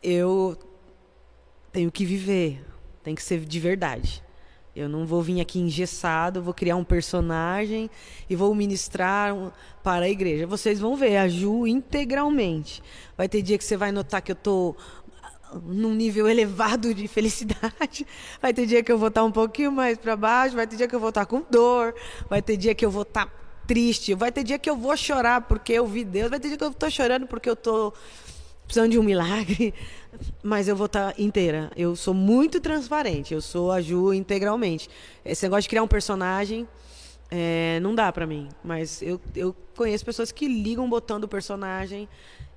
[0.00, 0.56] eu
[1.72, 2.64] tenho que viver,
[3.02, 4.22] tem que ser de verdade.
[4.76, 7.88] Eu não vou vir aqui engessado, vou criar um personagem
[8.28, 9.32] e vou ministrar
[9.84, 10.48] para a igreja.
[10.48, 12.82] Vocês vão ver a Ju integralmente.
[13.16, 14.74] Vai ter dia que você vai notar que eu tô
[15.62, 18.06] num nível elevado de felicidade.
[18.40, 20.88] Vai ter dia que eu vou estar um pouquinho mais para baixo, vai ter dia
[20.88, 21.94] que eu vou estar com dor,
[22.28, 23.28] vai ter dia que eu vou estar
[23.66, 26.56] triste, vai ter dia que eu vou chorar porque eu vi Deus, vai ter dia
[26.56, 27.94] que eu estou chorando porque eu estou
[28.64, 29.74] precisando de um milagre,
[30.42, 31.70] mas eu vou estar inteira.
[31.76, 34.88] Eu sou muito transparente, eu sou a Ju integralmente.
[35.24, 36.66] Esse negócio de criar um personagem
[37.30, 42.08] é, não dá para mim, mas eu, eu conheço pessoas que ligam o personagem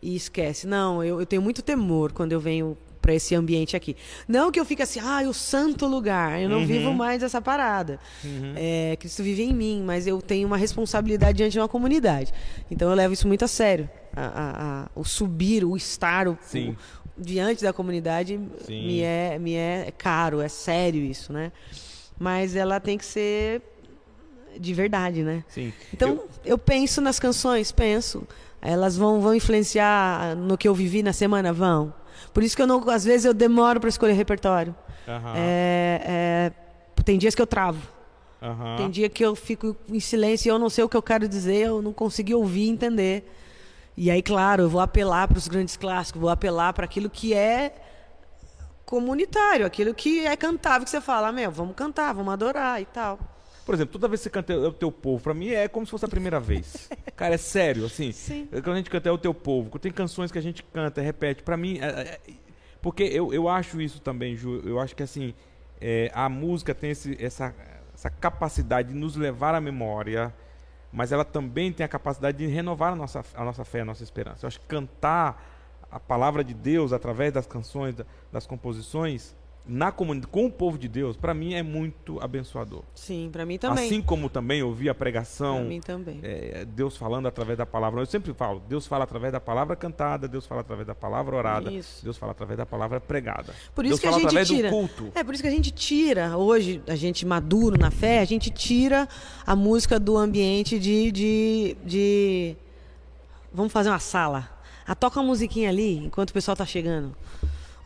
[0.01, 0.67] e esquece.
[0.67, 2.77] Não, eu, eu tenho muito temor quando eu venho
[3.07, 3.95] para esse ambiente aqui.
[4.27, 6.41] Não que eu fique assim, ah, o santo lugar.
[6.41, 6.65] Eu não uhum.
[6.65, 8.01] vivo mais essa parada.
[8.21, 8.51] Uhum.
[8.53, 12.33] É, Cristo vive em mim, mas eu tenho uma responsabilidade diante de uma comunidade.
[12.69, 13.89] Então eu levo isso muito a sério.
[14.13, 16.75] A, a, a, o subir, o estar, o, o,
[17.17, 18.37] diante da comunidade
[18.67, 21.53] me é, me é caro, é sério isso, né?
[22.19, 23.61] Mas ela tem que ser
[24.59, 25.45] de verdade, né?
[25.47, 25.71] Sim.
[25.93, 28.27] Então eu, eu penso nas canções, penso.
[28.61, 31.53] Elas vão, vão influenciar no que eu vivi na semana?
[31.53, 31.93] Vão.
[32.37, 34.75] Por isso que eu não, às vezes eu demoro para escolher repertório.
[35.07, 35.33] Uhum.
[35.35, 36.51] É,
[36.95, 37.81] é, tem dias que eu travo.
[38.39, 38.75] Uhum.
[38.77, 41.27] Tem dia que eu fico em silêncio e eu não sei o que eu quero
[41.27, 43.35] dizer, eu não consegui ouvir e entender.
[43.97, 47.33] E aí, claro, eu vou apelar para os grandes clássicos, vou apelar para aquilo que
[47.33, 47.73] é
[48.85, 53.17] comunitário, aquilo que é cantável, que você fala, meu, vamos cantar, vamos adorar e tal.
[53.67, 55.85] Por exemplo, toda vez que você canta é o teu povo, pra mim é como
[55.85, 56.89] se fosse a primeira vez.
[57.17, 58.13] Cara, é sério, assim.
[58.13, 58.47] Sim.
[58.49, 61.43] Quando a gente canta é o teu povo, tem canções que a gente canta, repete,
[61.43, 61.77] pra mim.
[61.81, 62.19] É, é,
[62.81, 64.61] porque eu, eu acho isso também, Ju.
[64.63, 65.33] Eu acho que assim,
[65.81, 67.53] é, a música tem esse, essa,
[67.93, 70.33] essa capacidade de nos levar à memória,
[70.89, 74.01] mas ela também tem a capacidade de renovar a nossa, a nossa fé, a nossa
[74.01, 74.45] esperança.
[74.45, 75.45] Eu acho que cantar
[75.91, 77.95] a palavra de Deus através das canções,
[78.31, 79.35] das composições,
[79.67, 82.83] na comunidade, com o povo de Deus, para mim é muito abençoador.
[82.95, 83.85] Sim, para mim também.
[83.85, 85.57] Assim como também ouvir a pregação.
[85.57, 86.19] Para mim também.
[86.23, 88.01] É, Deus falando através da palavra.
[88.01, 91.71] Eu sempre falo, Deus fala através da palavra cantada, Deus fala através da palavra orada,
[91.71, 92.03] isso.
[92.03, 93.53] Deus fala através da palavra pregada.
[93.75, 94.71] Por isso Deus que a gente tira.
[95.15, 98.49] É por isso que a gente tira hoje, a gente maduro na fé, a gente
[98.49, 99.07] tira
[99.45, 102.55] a música do ambiente de, de, de...
[103.53, 104.49] vamos fazer uma sala.
[104.85, 107.13] Ah, toca uma musiquinha ali enquanto o pessoal está chegando.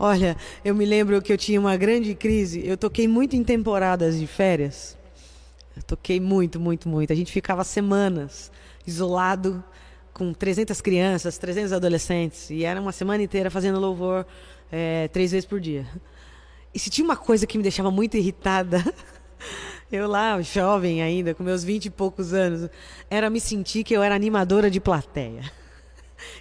[0.04, 0.36] Olha,
[0.66, 2.66] eu me lembro que eu tinha uma grande crise.
[2.66, 4.98] Eu toquei muito em temporadas de férias.
[5.78, 7.14] Eu toquei muito, muito, muito.
[7.14, 8.52] A gente ficava semanas
[8.84, 9.64] isolado
[10.12, 12.50] com 300 crianças, 300 adolescentes.
[12.50, 14.26] E era uma semana inteira fazendo louvor
[14.72, 15.86] é, três vezes por dia.
[16.74, 18.84] E se tinha uma coisa que me deixava muito irritada,
[19.92, 22.68] eu lá, jovem ainda, com meus vinte e poucos anos,
[23.08, 25.61] era me sentir que eu era animadora de plateia.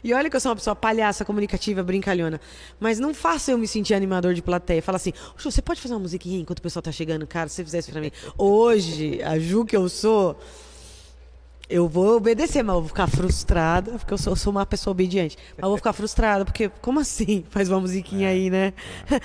[0.02, 2.40] E olha que eu sou uma pessoa palhaça, comunicativa, brincalhona.
[2.78, 4.82] Mas não faça eu me sentir animador de plateia.
[4.82, 7.26] Fala assim, você pode fazer uma musiquinha enquanto o pessoal tá chegando?
[7.26, 8.10] Cara, se você fizesse pra mim.
[8.36, 10.38] Hoje, a Ju que eu sou,
[11.70, 15.38] eu vou obedecer, mas eu vou ficar frustrada, porque eu sou, sou uma pessoa obediente.
[15.56, 17.44] Mas eu vou ficar frustrada, porque como assim?
[17.50, 18.74] Faz uma musiquinha é, aí, né?
[19.10, 19.20] É.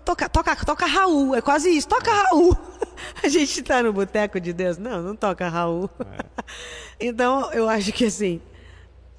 [0.00, 2.56] toca, toca, toca Raul, é quase isso, toca Raul.
[3.22, 4.78] A gente tá no boteco de Deus.
[4.78, 5.90] Não, não toca Raul.
[6.00, 7.06] É.
[7.08, 8.40] Então, eu acho que assim,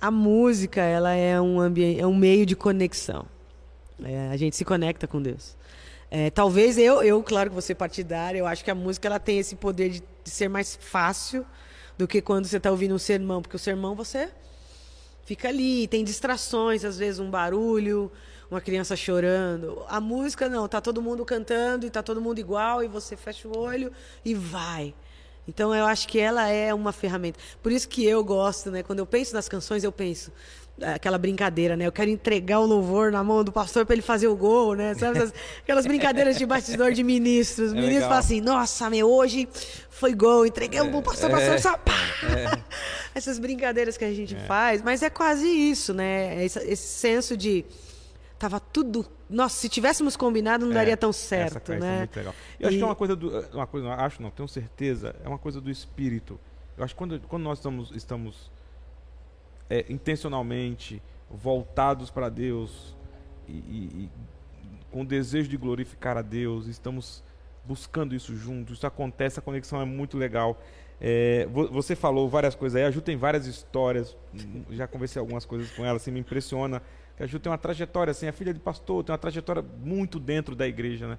[0.03, 3.25] a música ela é um ambiente, é um meio de conexão.
[4.03, 5.55] É, a gente se conecta com Deus.
[6.11, 9.39] É, talvez eu, eu, claro que você partidário, eu acho que a música ela tem
[9.39, 11.45] esse poder de, de ser mais fácil
[11.97, 14.29] do que quando você está ouvindo um sermão, porque o sermão você
[15.23, 18.11] fica ali, tem distrações, às vezes um barulho,
[18.51, 19.85] uma criança chorando.
[19.87, 23.47] A música não, tá todo mundo cantando e tá todo mundo igual e você fecha
[23.47, 23.89] o olho
[24.25, 24.93] e vai.
[25.47, 27.39] Então eu acho que ela é uma ferramenta.
[27.61, 28.83] Por isso que eu gosto, né?
[28.83, 30.31] Quando eu penso nas canções, eu penso
[30.79, 31.85] é, aquela brincadeira, né?
[31.85, 34.93] Eu quero entregar o louvor na mão do pastor para ele fazer o gol, né?
[34.95, 35.19] Sabe
[35.61, 37.69] aquelas brincadeiras de bastidor de ministros.
[37.69, 39.47] Os é ministros falam assim: "Nossa, meu, hoje
[39.89, 41.93] foi gol, entreguei o é, pastor, pastor, é, só pá".
[42.23, 42.59] É.
[43.13, 44.39] Essas brincadeiras que a gente é.
[44.39, 46.43] faz, mas é quase isso, né?
[46.43, 47.63] Esse, esse senso de
[48.37, 49.05] tava tudo.
[49.29, 51.95] Nossa, se tivéssemos combinado, não é, daria tão certo, essa né?
[51.95, 52.35] É muito legal.
[52.59, 52.67] Eu e...
[52.67, 53.39] acho que é uma coisa do.
[53.53, 56.39] Uma coisa, acho não, tenho certeza, é uma coisa do espírito.
[56.77, 58.51] Eu acho que quando, quando nós estamos, estamos
[59.69, 62.95] é, intencionalmente voltados para Deus
[63.47, 64.09] e, e, e
[64.91, 67.23] com o desejo de glorificar a Deus, estamos
[67.65, 70.61] buscando isso juntos, isso acontece, a conexão é muito legal.
[71.01, 74.15] É, você falou várias coisas aí, a Ju tem várias histórias,
[74.69, 76.81] já conversei algumas coisas com ela, assim, me impressiona
[77.23, 80.19] que a Ju tem uma trajetória, assim, é filha de pastor, tem uma trajetória muito
[80.19, 81.17] dentro da igreja, né?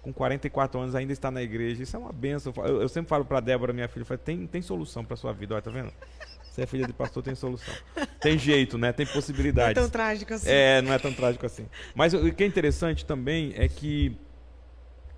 [0.00, 1.82] Com 44 anos ainda está na igreja.
[1.82, 2.52] Isso é uma benção.
[2.56, 5.54] Eu, eu sempre falo para Débora, minha filha, falo, tem, tem solução para sua vida,
[5.54, 5.92] olha, tá vendo?
[6.52, 7.74] Se é filha de pastor, tem solução.
[8.20, 8.92] Tem jeito, né?
[8.92, 9.76] Tem possibilidades.
[9.76, 10.48] Não é tão trágico assim.
[10.48, 11.66] É, não é tão trágico assim.
[11.94, 14.16] Mas o que é interessante também é que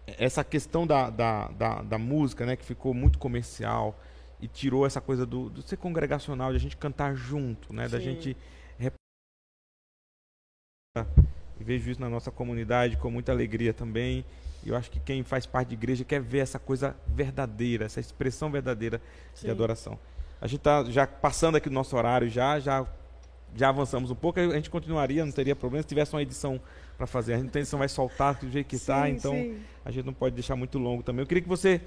[0.07, 3.99] essa questão da, da, da, da música, né, que ficou muito comercial
[4.41, 7.99] e tirou essa coisa do, do ser congregacional, de a gente cantar junto, né, da
[7.99, 8.05] Sim.
[8.05, 8.37] gente e
[11.59, 14.25] vejo isso na nossa comunidade com muita alegria também.
[14.63, 17.99] E eu acho que quem faz parte de igreja quer ver essa coisa verdadeira, essa
[17.99, 19.01] expressão verdadeira
[19.35, 19.47] Sim.
[19.47, 19.99] de adoração.
[20.41, 22.87] A gente está já passando aqui do nosso horário, já, já,
[23.57, 24.39] já avançamos um pouco.
[24.39, 26.61] A gente continuaria, não teria problema se tivesse uma edição
[26.99, 27.35] para fazer.
[27.35, 29.61] A gente tem edição vai soltar do jeito que está, então sim.
[29.85, 31.23] a gente não pode deixar muito longo também.
[31.23, 31.81] Eu queria que você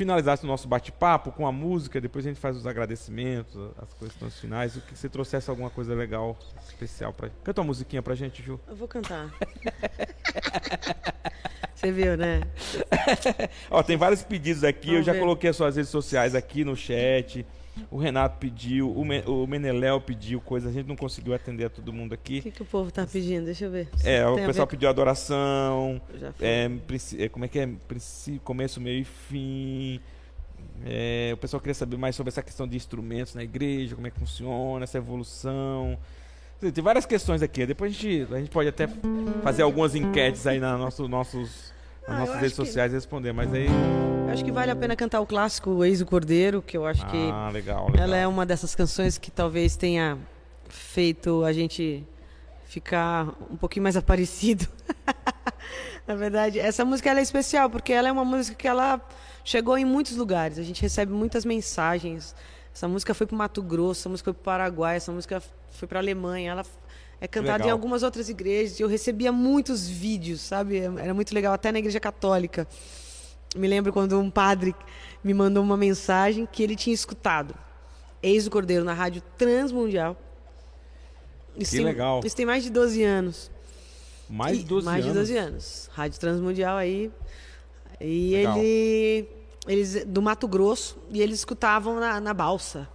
[0.00, 4.40] finalizasse o nosso bate-papo com a música, depois a gente faz os agradecimentos, as questões
[4.40, 7.28] finais, o que você trouxesse alguma coisa legal, especial para.
[7.44, 8.58] Canta uma musiquinha pra gente, Ju.
[8.66, 9.30] Eu vou cantar.
[11.74, 12.42] Você viu, né?
[13.70, 15.20] Ó, tem vários pedidos aqui, eu Vamos já ver.
[15.20, 17.46] coloquei as suas redes sociais aqui no chat.
[17.90, 21.70] O Renato pediu, o, Me- o Meneléu pediu coisa, a gente não conseguiu atender a
[21.70, 22.40] todo mundo O aqui.
[22.42, 23.44] que, que o povo tá pedindo?
[23.46, 23.88] Deixa eu ver.
[24.04, 26.00] É, o pessoal pediu adoração,
[26.40, 26.70] é,
[27.18, 27.68] é, como é que é?
[28.44, 30.00] Começo, meio e fim.
[30.84, 34.10] É, o pessoal queria saber mais sobre essa questão de instrumentos na igreja, como é
[34.10, 35.98] que funciona, essa evolução.
[36.60, 37.64] Tem várias questões aqui.
[37.64, 38.86] Depois a gente, a gente pode até
[39.42, 41.69] fazer algumas enquetes aí na nosso, nossos,
[42.06, 43.32] nas Ah, nossas redes que- sociais e responder.
[43.32, 43.66] Mas aí.
[43.66, 46.86] Eu acho que vale a pena cantar o clássico O Ex do Cordeiro, que eu
[46.86, 48.04] acho que Ah, legal, legal.
[48.04, 50.16] ela é uma dessas canções que talvez tenha
[50.68, 52.06] feito a gente
[52.66, 54.66] ficar um pouquinho mais aparecido.
[56.06, 59.00] Na verdade, essa música é especial porque ela é uma música que ela
[59.44, 60.58] chegou em muitos lugares.
[60.58, 62.34] A gente recebe muitas mensagens.
[62.72, 65.42] Essa música foi para o Mato Grosso, essa música foi para o Paraguai, essa música
[65.70, 66.52] foi para a Alemanha.
[66.52, 66.64] Ela
[67.20, 68.78] é cantada em algumas outras igrejas.
[68.80, 70.78] E eu recebia muitos vídeos, sabe?
[70.78, 72.66] Era muito legal, até na igreja católica.
[73.56, 74.74] Me lembro quando um padre
[75.22, 77.54] me mandou uma mensagem que ele tinha escutado
[78.22, 80.16] Ex do Cordeiro na rádio Transmundial.
[81.56, 82.20] Isso Que tem- legal.
[82.24, 83.50] Isso tem mais de 12 anos.
[84.28, 85.12] Mais de E- 12 mais anos.
[85.14, 85.90] de 12 anos.
[85.92, 87.10] Rádio Transmundial aí.
[88.00, 88.58] E Legal.
[88.58, 89.28] ele.
[89.68, 92.88] Eles, do Mato Grosso, e eles escutavam na, na balsa.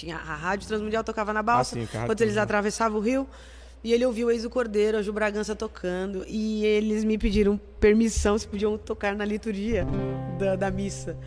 [0.00, 1.74] Tinha, a Rádio Transmundial tocava na balsa.
[1.74, 3.28] sim, que a Rádio enquanto eles atravessavam o rio.
[3.84, 6.24] E ele ouviu o Ex do Cordeiro, a Ju Bragança tocando.
[6.26, 9.86] E eles me pediram permissão se podiam tocar na liturgia
[10.38, 11.18] da, da missa.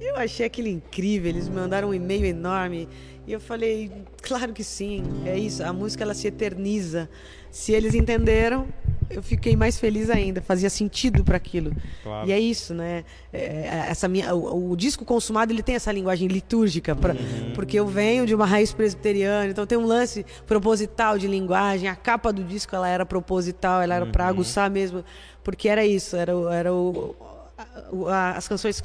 [0.00, 2.88] Eu achei aquilo incrível, eles me mandaram um e-mail enorme.
[3.26, 3.90] E eu falei,
[4.22, 7.08] claro que sim, é isso, a música ela se eterniza.
[7.54, 8.66] Se eles entenderam,
[9.08, 11.70] eu fiquei mais feliz ainda, fazia sentido para aquilo.
[12.02, 12.28] Claro.
[12.28, 13.04] E é isso, né?
[13.32, 17.52] É, essa minha, o, o disco consumado ele tem essa linguagem litúrgica, pra, Uhum.
[17.54, 21.88] porque eu venho de uma raiz presbiteriana, então tem um lance proposital de linguagem.
[21.88, 24.10] A capa do disco ela era proposital, ela era Uhum.
[24.10, 25.04] para aguçar mesmo,
[25.44, 27.14] porque era isso, era, era o,
[27.56, 28.82] a- a- as canções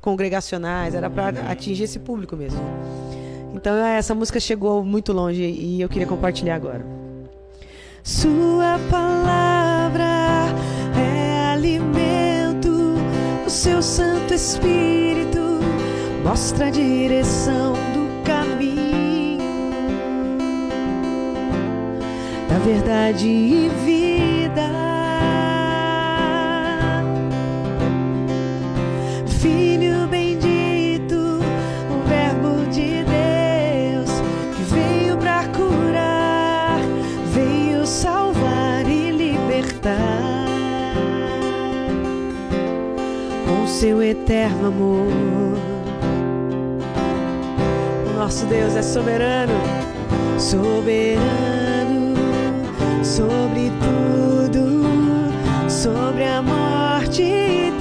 [0.00, 2.60] congregacionais, era para atingir esse público mesmo.
[3.52, 7.01] Então é, essa música chegou muito longe e eu queria compartilhar agora.
[8.04, 10.48] Sua palavra
[10.96, 12.96] é alimento,
[13.46, 15.60] o seu Santo Espírito
[16.24, 19.38] mostra a direção do caminho
[22.48, 24.12] da verdade e vida.
[43.82, 45.08] Seu eterno amor,
[48.06, 49.54] o nosso Deus é soberano,
[50.38, 52.14] soberano
[53.02, 54.84] sobre tudo,
[55.68, 57.71] sobre a morte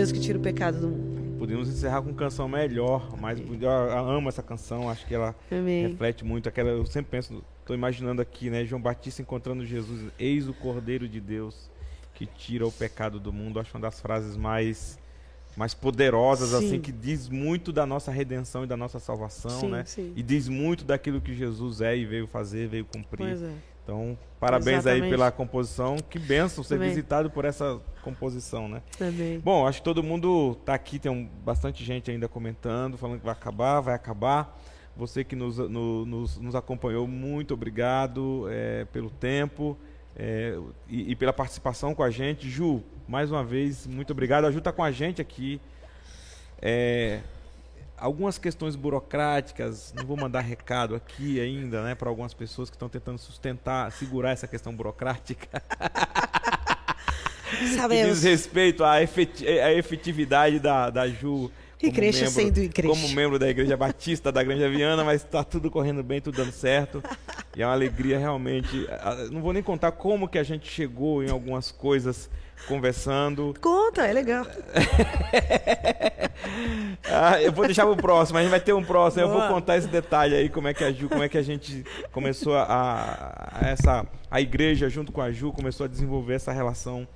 [0.00, 1.38] Deus que tira o pecado do mundo.
[1.38, 5.88] Podemos encerrar com canção melhor, mas eu amo essa canção, acho que ela Amém.
[5.88, 6.70] reflete muito aquela.
[6.70, 8.64] Eu sempre penso, estou imaginando aqui, né?
[8.64, 11.70] João Batista encontrando Jesus, eis o Cordeiro de Deus
[12.14, 13.60] que tira o pecado do mundo.
[13.60, 14.98] Acho uma das frases mais
[15.54, 16.56] mais poderosas Sim.
[16.56, 19.84] assim que diz muito da nossa redenção e da nossa salvação, Sim, né?
[19.84, 20.12] sim.
[20.16, 23.26] E diz muito daquilo que Jesus é e veio fazer, veio cumprir.
[23.26, 23.52] Pois é.
[23.82, 25.10] Então, parabéns aí Exatamente.
[25.10, 25.96] pela composição.
[25.98, 26.90] Que benção ser Amém.
[26.90, 28.82] visitado por essa composição, né?
[29.00, 29.40] Amém.
[29.40, 33.24] Bom, acho que todo mundo está aqui, tem um- bastante gente ainda comentando, falando que
[33.24, 34.58] vai acabar, vai acabar.
[34.96, 39.76] Você que nos, no- nos, nos acompanhou, muito obrigado eh, pelo tempo
[40.16, 40.58] eh,
[40.88, 42.48] e, e pela participação com a gente.
[42.50, 44.44] Ju, mais uma vez, muito obrigado.
[44.44, 45.60] A Ju está com a gente aqui.
[46.60, 47.20] Eh,
[48.00, 52.88] algumas questões burocráticas, não vou mandar recado aqui ainda, né, para algumas pessoas que estão
[52.88, 55.62] tentando sustentar, segurar essa questão burocrática.
[57.50, 58.22] que diz Sabemos.
[58.22, 61.50] respeito à, efeti- à efetividade da, da Ju.
[61.78, 62.88] como Igreja membro- sendo igreja.
[62.94, 66.52] Como membro da Igreja Batista da Grande Viana, mas está tudo correndo bem, tudo dando
[66.52, 67.02] certo.
[67.56, 68.86] E é uma alegria realmente.
[69.32, 72.30] Não vou nem contar como que a gente chegou em algumas coisas
[72.68, 73.54] conversando.
[73.60, 74.46] Conta, é legal.
[77.12, 79.22] Ah, eu vou deixar pro próximo, a gente vai ter um próximo.
[79.22, 79.48] Eu vou Boa.
[79.48, 82.56] contar esse detalhe aí, como é que a Ju, como é que a gente começou
[82.56, 87.06] a, a- essa a igreja junto com a Ju começou a desenvolver essa relação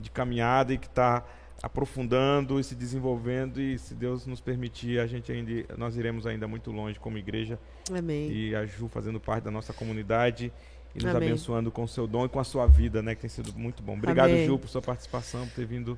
[0.00, 1.22] de caminhada e que está
[1.62, 6.48] aprofundando e se desenvolvendo e se Deus nos permitir, a gente ainda nós iremos ainda
[6.48, 7.58] muito longe como igreja
[7.90, 8.30] Amém.
[8.32, 10.52] e a Ju fazendo parte da nossa comunidade
[10.94, 11.28] e nos Amém.
[11.28, 13.82] abençoando com o seu dom e com a sua vida, né, que tem sido muito
[13.82, 13.94] bom.
[13.94, 14.46] Obrigado, Amém.
[14.46, 15.96] Ju, por sua participação, por ter vindo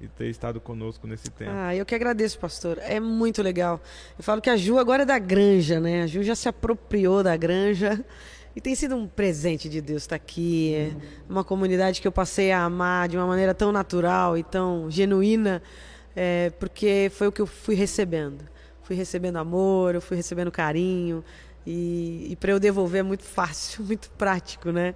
[0.00, 1.50] e ter estado conosco nesse tempo.
[1.54, 2.78] Ah, eu que agradeço, pastor.
[2.82, 3.80] É muito legal.
[4.18, 6.02] Eu falo que a Ju agora é da granja, né?
[6.02, 8.04] A Ju já se apropriou da granja.
[8.56, 10.74] E tem sido um presente de Deus estar aqui.
[10.74, 10.96] É
[11.28, 15.62] uma comunidade que eu passei a amar de uma maneira tão natural e tão genuína,
[16.16, 18.42] é, porque foi o que eu fui recebendo.
[18.82, 21.22] Fui recebendo amor, eu fui recebendo carinho.
[21.66, 24.94] E, e para eu devolver é muito fácil, muito prático, né?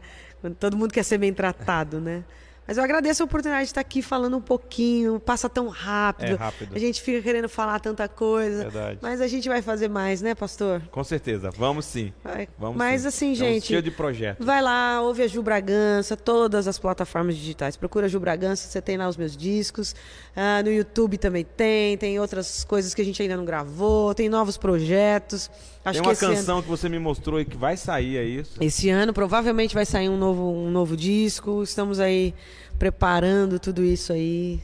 [0.58, 2.24] Todo mundo quer ser bem tratado, né?
[2.70, 6.34] Mas eu agradeço a oportunidade de estar aqui falando um pouquinho, passa tão rápido.
[6.34, 6.72] É rápido.
[6.72, 8.62] A gente fica querendo falar tanta coisa.
[8.62, 9.00] Verdade.
[9.02, 10.80] Mas a gente vai fazer mais, né, pastor?
[10.92, 12.12] Com certeza, vamos sim.
[12.22, 12.48] Vai.
[12.56, 13.08] Vamos mas sim.
[13.08, 13.66] assim, gente.
[13.66, 14.46] cheio de projetos.
[14.46, 17.76] Vai lá, ouve a Ju Bragança, todas as plataformas digitais.
[17.76, 19.92] Procura Ju Bragança, você tem lá os meus discos.
[20.36, 24.28] Ah, no YouTube também tem, tem outras coisas que a gente ainda não gravou, tem
[24.28, 25.50] novos projetos.
[25.84, 28.24] Acho Tem que uma ano, canção que você me mostrou e que vai sair, é
[28.24, 28.62] isso?
[28.62, 31.62] esse ano provavelmente vai sair um novo, um novo disco.
[31.62, 32.34] Estamos aí
[32.78, 34.62] preparando tudo isso aí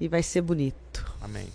[0.00, 1.04] e vai ser bonito.
[1.20, 1.46] Amém.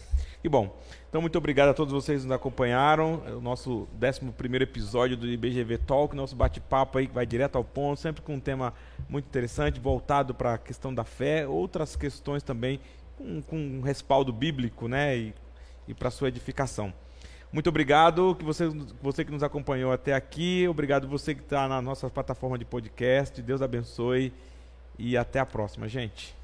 [0.41, 0.73] E bom,
[1.09, 3.21] então muito obrigado a todos vocês que nos acompanharam.
[3.27, 7.63] É o nosso 11 episódio do IBGV Talk, nosso bate-papo aí que vai direto ao
[7.63, 8.73] ponto, sempre com um tema
[9.09, 12.79] muito interessante, voltado para a questão da fé, outras questões também
[13.17, 15.17] com, com um respaldo bíblico, né?
[15.17, 15.35] E,
[15.89, 16.93] e para sua edificação.
[17.53, 18.67] Muito obrigado que você,
[18.99, 20.67] você que nos acompanhou até aqui.
[20.67, 23.39] Obrigado você que está na nossa plataforma de podcast.
[23.43, 24.33] Deus abençoe
[24.97, 26.35] e até a próxima, gente.